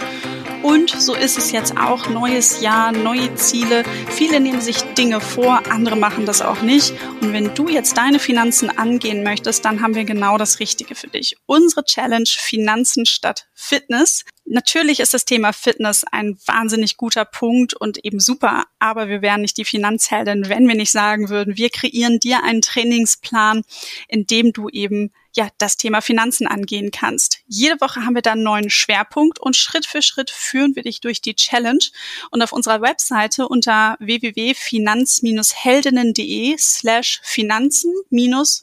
Und 0.65 0.89
so 0.89 1.13
ist 1.13 1.37
es 1.37 1.51
jetzt 1.51 1.77
auch. 1.77 2.09
Neues 2.09 2.59
Jahr, 2.59 2.91
neue 2.91 3.35
Ziele. 3.35 3.83
Viele 4.09 4.39
nehmen 4.39 4.61
sich 4.61 4.77
Dinge 4.95 5.21
vor, 5.21 5.61
andere 5.69 5.95
machen 5.95 6.25
das 6.25 6.41
auch 6.41 6.63
nicht. 6.63 6.91
Und 7.21 7.33
wenn 7.33 7.53
du 7.53 7.69
jetzt 7.69 7.97
deine 7.97 8.17
Finanzen 8.17 8.75
angehen 8.75 9.21
möchtest, 9.21 9.63
dann 9.63 9.83
haben 9.83 9.93
wir 9.93 10.05
genau 10.05 10.39
das 10.39 10.59
Richtige 10.59 10.95
für 10.95 11.07
dich. 11.07 11.37
Unsere 11.45 11.85
Challenge 11.85 12.25
Finanzen 12.27 13.05
statt 13.05 13.47
Fitness. 13.53 14.25
Natürlich 14.45 14.99
ist 15.01 15.13
das 15.13 15.25
Thema 15.25 15.53
Fitness 15.53 16.03
ein 16.11 16.35
wahnsinnig 16.47 16.97
guter 16.97 17.25
Punkt 17.25 17.75
und 17.75 18.03
eben 18.03 18.19
super, 18.19 18.63
aber 18.79 19.07
wir 19.07 19.21
wären 19.21 19.41
nicht 19.41 19.57
die 19.57 19.65
Finanzheldin, 19.65 20.49
wenn 20.49 20.67
wir 20.67 20.75
nicht 20.75 20.91
sagen 20.91 21.29
würden, 21.29 21.57
wir 21.57 21.69
kreieren 21.69 22.19
dir 22.19 22.43
einen 22.43 22.61
Trainingsplan, 22.61 23.63
in 24.07 24.25
dem 24.25 24.51
du 24.51 24.69
eben 24.69 25.11
ja, 25.35 25.49
das 25.57 25.77
Thema 25.77 26.01
Finanzen 26.01 26.47
angehen 26.47 26.91
kannst. 26.91 27.39
Jede 27.45 27.79
Woche 27.81 28.05
haben 28.05 28.15
wir 28.15 28.21
da 28.21 28.31
einen 28.31 28.43
neuen 28.43 28.69
Schwerpunkt 28.69 29.39
und 29.39 29.55
Schritt 29.55 29.85
für 29.85 30.01
Schritt 30.01 30.31
führen 30.31 30.75
wir 30.75 30.83
dich 30.83 30.99
durch 31.01 31.21
die 31.21 31.35
Challenge. 31.35 31.83
Und 32.31 32.41
auf 32.41 32.53
unserer 32.53 32.81
Webseite 32.81 33.49
unter 33.49 33.97
www.finanz-heldinnen.de 33.99 36.55
slash 36.57 37.19
Finanzen 37.23 37.93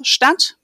Stadt 0.02 0.56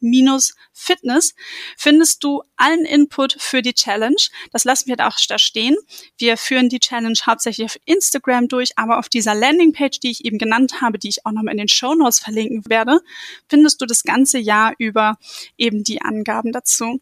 Fitness 0.79 1.35
findest 1.77 2.23
du 2.23 2.43
allen 2.57 2.85
Input 2.85 3.37
für 3.39 3.63
die 3.63 3.75
Challenge. 3.75 4.17
Das 4.53 4.65
lassen 4.65 4.89
wir 4.89 4.97
da 4.97 5.09
auch 5.09 5.19
da 5.29 5.39
stehen. 5.39 5.77
Wir 6.19 6.37
führen 6.37 6.69
die 6.69 6.79
Challenge 6.79 7.19
hauptsächlich 7.27 7.67
auf 7.67 7.79
Instagram 7.85 8.47
durch, 8.47 8.71
aber 8.77 8.99
auf 8.99 9.09
dieser 9.09 9.35
Landingpage, 9.35 9.99
die 9.99 10.11
ich 10.11 10.25
eben 10.25 10.39
genannt 10.39 10.81
habe, 10.81 10.99
die 10.99 11.09
ich 11.09 11.27
auch 11.27 11.33
nochmal 11.33 11.53
in 11.53 11.59
den 11.59 11.69
Show 11.69 11.95
Notes 11.95 12.21
verlinken 12.21 12.63
werde, 12.69 13.01
findest 13.49 13.81
du 13.81 13.87
das 13.87 14.05
ganze 14.05 14.39
Jahr 14.39 14.73
über 14.79 15.19
eben 15.57 15.83
die 15.83 15.98
Angaben 16.03 16.53
dazu. 16.53 17.01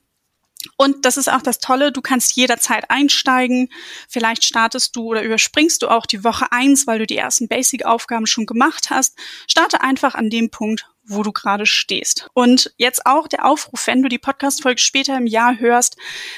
Und 0.76 1.04
das 1.04 1.16
ist 1.16 1.30
auch 1.30 1.42
das 1.42 1.58
Tolle, 1.58 1.92
du 1.92 2.00
kannst 2.00 2.34
jederzeit 2.34 2.90
einsteigen. 2.90 3.68
Vielleicht 4.08 4.44
startest 4.44 4.96
du 4.96 5.04
oder 5.10 5.22
überspringst 5.22 5.82
du 5.82 5.88
auch 5.88 6.06
die 6.06 6.24
Woche 6.24 6.50
eins, 6.50 6.86
weil 6.86 6.98
du 6.98 7.06
die 7.06 7.16
ersten 7.16 7.48
Basic-Aufgaben 7.48 8.26
schon 8.26 8.46
gemacht 8.46 8.90
hast. 8.90 9.16
Starte 9.46 9.80
einfach 9.80 10.14
an 10.14 10.30
dem 10.30 10.50
Punkt, 10.50 10.86
wo 11.04 11.22
du 11.22 11.32
gerade 11.32 11.66
stehst. 11.66 12.28
Und 12.34 12.72
jetzt 12.76 13.06
auch 13.06 13.28
der 13.28 13.44
Aufruf, 13.44 13.86
wenn 13.86 14.02
du 14.02 14.08
die 14.08 14.18
Podcast-Folge 14.18 14.80
später 14.80 15.16
im 15.16 15.26
Jahr 15.26 15.58
hörst, 15.58 15.96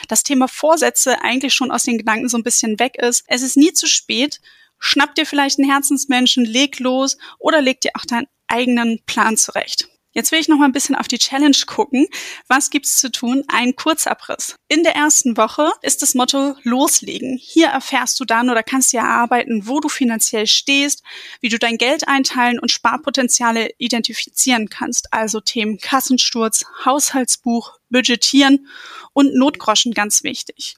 das 0.09 0.23
Thema 0.23 0.47
Vorsätze 0.49 1.23
eigentlich 1.23 1.55
schon 1.55 1.71
aus 1.71 1.85
den 1.85 1.99
Gedanken 1.99 2.29
so 2.29 2.37
ein 2.37 2.45
bisschen 2.45 2.79
weg 2.79 2.97
ist. 2.97 3.25
Es 3.29 3.43
ist 3.43 3.57
nie 3.57 3.73
zu 3.73 3.87
spät. 3.87 4.41
Schnapp 4.79 5.15
dir 5.15 5.27
vielleicht 5.27 5.59
einen 5.59 5.71
Herzensmenschen, 5.71 6.45
leg 6.45 6.79
los 6.79 7.17
oder 7.39 7.61
leg 7.61 7.81
dir 7.81 7.91
auch 7.95 8.05
deinen 8.05 8.29
eigenen 8.47 9.01
Plan 9.07 9.37
zurecht. 9.37 9.89
Jetzt 10.13 10.33
will 10.33 10.41
ich 10.41 10.49
noch 10.49 10.57
mal 10.57 10.65
ein 10.65 10.73
bisschen 10.73 10.95
auf 10.95 11.07
die 11.07 11.19
Challenge 11.19 11.57
gucken. 11.67 12.07
Was 12.49 12.71
gibt's 12.71 12.97
zu 12.99 13.11
tun? 13.11 13.45
Ein 13.49 13.77
Kurzabriss. 13.77 14.57
In 14.69 14.83
der 14.83 14.97
ersten 14.97 15.37
Woche 15.37 15.71
ist 15.83 16.03
das 16.03 16.15
Motto 16.15 16.57
loslegen. 16.63 17.39
Hier 17.41 17.69
erfährst 17.69 18.19
du 18.19 18.25
dann 18.25 18.49
oder 18.49 18.63
kannst 18.63 18.93
dir 18.93 19.01
erarbeiten, 19.01 19.67
wo 19.67 19.81
du 19.81 19.89
finanziell 19.89 20.47
stehst, 20.47 21.03
wie 21.41 21.51
du 21.51 21.59
dein 21.59 21.77
Geld 21.77 22.09
einteilen 22.09 22.59
und 22.59 22.73
Sparpotenziale 22.73 23.71
identifizieren 23.79 24.69
kannst. 24.71 25.13
Also 25.13 25.41
Themen 25.41 25.79
Kassensturz, 25.79 26.65
Haushaltsbuch, 26.85 27.75
Budgetieren 27.91 28.67
und 29.13 29.35
Notgroschen 29.35 29.93
ganz 29.93 30.23
wichtig. 30.23 30.77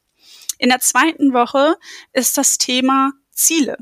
In 0.59 0.69
der 0.69 0.81
zweiten 0.81 1.33
Woche 1.33 1.77
ist 2.13 2.37
das 2.37 2.59
Thema 2.59 3.13
Ziele. 3.33 3.79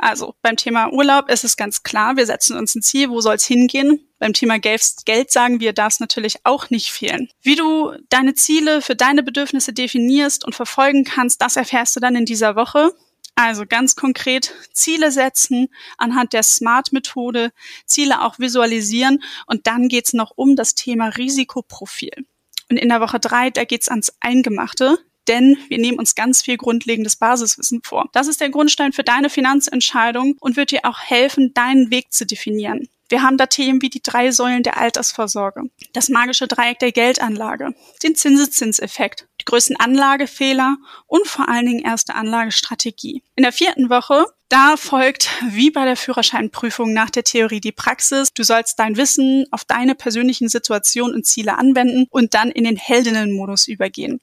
Also 0.00 0.34
beim 0.40 0.56
Thema 0.56 0.90
Urlaub 0.92 1.28
ist 1.28 1.44
es 1.44 1.58
ganz 1.58 1.82
klar, 1.82 2.16
wir 2.16 2.24
setzen 2.24 2.56
uns 2.56 2.74
ein 2.74 2.80
Ziel, 2.80 3.10
wo 3.10 3.20
soll 3.20 3.34
es 3.34 3.44
hingehen? 3.44 4.00
Beim 4.18 4.32
Thema 4.32 4.58
Geld 4.58 5.30
sagen 5.30 5.60
wir, 5.60 5.74
darf 5.74 5.94
es 5.94 6.00
natürlich 6.00 6.36
auch 6.44 6.70
nicht 6.70 6.90
fehlen. 6.90 7.28
Wie 7.42 7.54
du 7.54 7.92
deine 8.08 8.34
Ziele 8.34 8.80
für 8.80 8.96
deine 8.96 9.22
Bedürfnisse 9.22 9.74
definierst 9.74 10.44
und 10.46 10.54
verfolgen 10.54 11.04
kannst, 11.04 11.42
das 11.42 11.56
erfährst 11.56 11.96
du 11.96 12.00
dann 12.00 12.16
in 12.16 12.24
dieser 12.24 12.56
Woche. 12.56 12.94
Also 13.34 13.66
ganz 13.66 13.94
konkret 13.94 14.54
Ziele 14.72 15.12
setzen 15.12 15.68
anhand 15.98 16.32
der 16.32 16.44
SMART-Methode, 16.44 17.52
Ziele 17.84 18.22
auch 18.22 18.38
visualisieren 18.38 19.22
und 19.46 19.66
dann 19.66 19.88
geht's 19.88 20.14
noch 20.14 20.32
um 20.34 20.56
das 20.56 20.74
Thema 20.74 21.08
Risikoprofil. 21.08 22.26
Und 22.70 22.78
in 22.78 22.88
der 22.88 23.00
Woche 23.02 23.20
drei, 23.20 23.50
da 23.50 23.64
geht's 23.64 23.88
ans 23.88 24.12
Eingemachte 24.20 24.98
denn 25.28 25.56
wir 25.68 25.78
nehmen 25.78 25.98
uns 25.98 26.14
ganz 26.14 26.42
viel 26.42 26.56
grundlegendes 26.56 27.16
Basiswissen 27.16 27.80
vor. 27.84 28.08
Das 28.12 28.26
ist 28.26 28.40
der 28.40 28.50
Grundstein 28.50 28.92
für 28.92 29.04
deine 29.04 29.30
Finanzentscheidung 29.30 30.36
und 30.40 30.56
wird 30.56 30.70
dir 30.70 30.80
auch 30.84 31.00
helfen, 31.00 31.52
deinen 31.54 31.90
Weg 31.90 32.12
zu 32.12 32.26
definieren. 32.26 32.88
Wir 33.10 33.22
haben 33.22 33.36
da 33.36 33.46
Themen 33.46 33.82
wie 33.82 33.90
die 33.90 34.02
drei 34.02 34.30
Säulen 34.30 34.62
der 34.62 34.76
Altersvorsorge, 34.76 35.64
das 35.92 36.08
magische 36.08 36.46
Dreieck 36.46 36.78
der 36.78 36.92
Geldanlage, 36.92 37.74
den 38.04 38.14
Zinseszinseffekt, 38.14 39.26
die 39.40 39.46
größten 39.46 39.76
Anlagefehler 39.76 40.76
und 41.08 41.26
vor 41.26 41.48
allen 41.48 41.66
Dingen 41.66 41.84
erste 41.84 42.14
Anlagestrategie. 42.14 43.24
In 43.34 43.42
der 43.42 43.52
vierten 43.52 43.90
Woche 43.90 44.26
da 44.48 44.76
folgt, 44.76 45.28
wie 45.50 45.70
bei 45.70 45.84
der 45.84 45.96
Führerscheinprüfung 45.96 46.92
nach 46.92 47.10
der 47.10 47.24
Theorie, 47.24 47.60
die 47.60 47.70
Praxis. 47.72 48.32
Du 48.32 48.42
sollst 48.42 48.78
dein 48.78 48.96
Wissen 48.96 49.46
auf 49.52 49.64
deine 49.64 49.94
persönlichen 49.94 50.48
Situationen 50.48 51.14
und 51.14 51.24
Ziele 51.24 51.56
anwenden 51.56 52.06
und 52.10 52.34
dann 52.34 52.50
in 52.50 52.64
den 52.64 52.76
Heldinnenmodus 52.76 53.68
übergehen. 53.68 54.20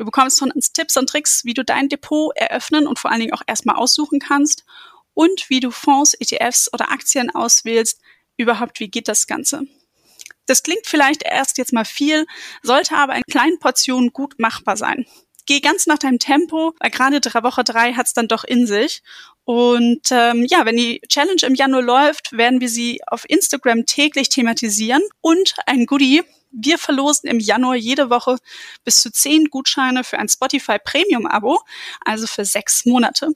Du 0.00 0.06
bekommst 0.06 0.38
von 0.38 0.50
uns 0.50 0.72
Tipps 0.72 0.96
und 0.96 1.10
Tricks, 1.10 1.44
wie 1.44 1.52
du 1.52 1.62
dein 1.62 1.90
Depot 1.90 2.34
eröffnen 2.34 2.86
und 2.86 2.98
vor 2.98 3.10
allen 3.10 3.20
Dingen 3.20 3.34
auch 3.34 3.42
erstmal 3.46 3.76
aussuchen 3.76 4.18
kannst 4.18 4.64
und 5.12 5.50
wie 5.50 5.60
du 5.60 5.70
Fonds, 5.70 6.14
ETFs 6.14 6.72
oder 6.72 6.90
Aktien 6.90 7.28
auswählst. 7.28 8.00
Überhaupt, 8.38 8.80
wie 8.80 8.88
geht 8.88 9.08
das 9.08 9.26
Ganze? 9.26 9.64
Das 10.46 10.62
klingt 10.62 10.86
vielleicht 10.86 11.22
erst 11.22 11.58
jetzt 11.58 11.74
mal 11.74 11.84
viel, 11.84 12.26
sollte 12.62 12.96
aber 12.96 13.14
in 13.14 13.22
kleinen 13.30 13.58
Portionen 13.58 14.14
gut 14.14 14.38
machbar 14.38 14.78
sein. 14.78 15.04
Geh 15.44 15.60
ganz 15.60 15.86
nach 15.86 15.98
deinem 15.98 16.18
Tempo, 16.18 16.72
weil 16.80 16.90
gerade 16.90 17.20
drei 17.20 17.42
Woche 17.42 17.62
drei 17.62 17.92
hat's 17.92 18.14
dann 18.14 18.26
doch 18.26 18.44
in 18.44 18.66
sich. 18.66 19.02
Und 19.44 20.08
ähm, 20.12 20.46
ja, 20.48 20.64
wenn 20.64 20.78
die 20.78 21.02
Challenge 21.10 21.42
im 21.42 21.54
Januar 21.54 21.82
läuft, 21.82 22.32
werden 22.32 22.62
wir 22.62 22.70
sie 22.70 23.02
auf 23.06 23.28
Instagram 23.28 23.84
täglich 23.84 24.30
thematisieren 24.30 25.02
und 25.20 25.56
ein 25.66 25.84
Goodie 25.84 26.22
wir 26.50 26.78
verlosen 26.78 27.28
im 27.28 27.40
Januar 27.40 27.76
jede 27.76 28.10
Woche 28.10 28.36
bis 28.84 28.96
zu 28.96 29.10
zehn 29.10 29.46
Gutscheine 29.46 30.04
für 30.04 30.18
ein 30.18 30.28
Spotify 30.28 30.78
Premium 30.82 31.26
Abo, 31.26 31.60
also 32.04 32.26
für 32.26 32.44
sechs 32.44 32.84
Monate. 32.84 33.28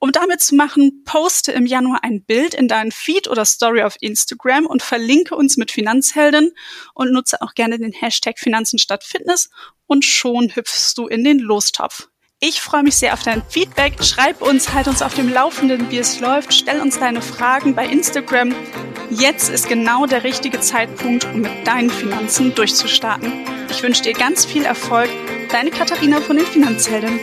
Um 0.00 0.12
damit 0.12 0.40
zu 0.40 0.54
machen, 0.54 1.02
poste 1.04 1.50
im 1.50 1.66
Januar 1.66 2.04
ein 2.04 2.22
Bild 2.22 2.54
in 2.54 2.68
deinen 2.68 2.92
Feed 2.92 3.26
oder 3.26 3.44
Story 3.44 3.82
auf 3.82 3.96
Instagram 4.00 4.66
und 4.66 4.80
verlinke 4.80 5.34
uns 5.34 5.56
mit 5.56 5.72
Finanzhelden 5.72 6.52
und 6.94 7.12
nutze 7.12 7.42
auch 7.42 7.54
gerne 7.54 7.78
den 7.78 7.92
Hashtag 7.92 8.38
Finanzen 8.38 8.78
statt 8.78 9.02
Fitness 9.02 9.50
und 9.86 10.04
schon 10.04 10.54
hüpfst 10.54 10.94
du 10.96 11.08
in 11.08 11.24
den 11.24 11.40
Lostopf. 11.40 12.08
Ich 12.40 12.60
freue 12.60 12.84
mich 12.84 12.94
sehr 12.94 13.14
auf 13.14 13.24
dein 13.24 13.42
Feedback. 13.48 13.94
Schreib 14.04 14.42
uns, 14.42 14.72
halt 14.72 14.86
uns 14.86 15.02
auf 15.02 15.12
dem 15.12 15.28
Laufenden, 15.28 15.90
wie 15.90 15.98
es 15.98 16.20
läuft. 16.20 16.54
Stell 16.54 16.80
uns 16.80 17.00
deine 17.00 17.20
Fragen 17.20 17.74
bei 17.74 17.84
Instagram. 17.84 18.54
Jetzt 19.10 19.48
ist 19.48 19.68
genau 19.68 20.06
der 20.06 20.22
richtige 20.22 20.60
Zeitpunkt, 20.60 21.24
um 21.24 21.40
mit 21.40 21.66
deinen 21.66 21.90
Finanzen 21.90 22.54
durchzustarten. 22.54 23.32
Ich 23.70 23.82
wünsche 23.82 24.02
dir 24.02 24.12
ganz 24.12 24.44
viel 24.44 24.64
Erfolg. 24.64 25.10
Deine 25.50 25.72
Katharina 25.72 26.20
von 26.20 26.36
den 26.36 26.46
Finanzhelden. 26.46 27.18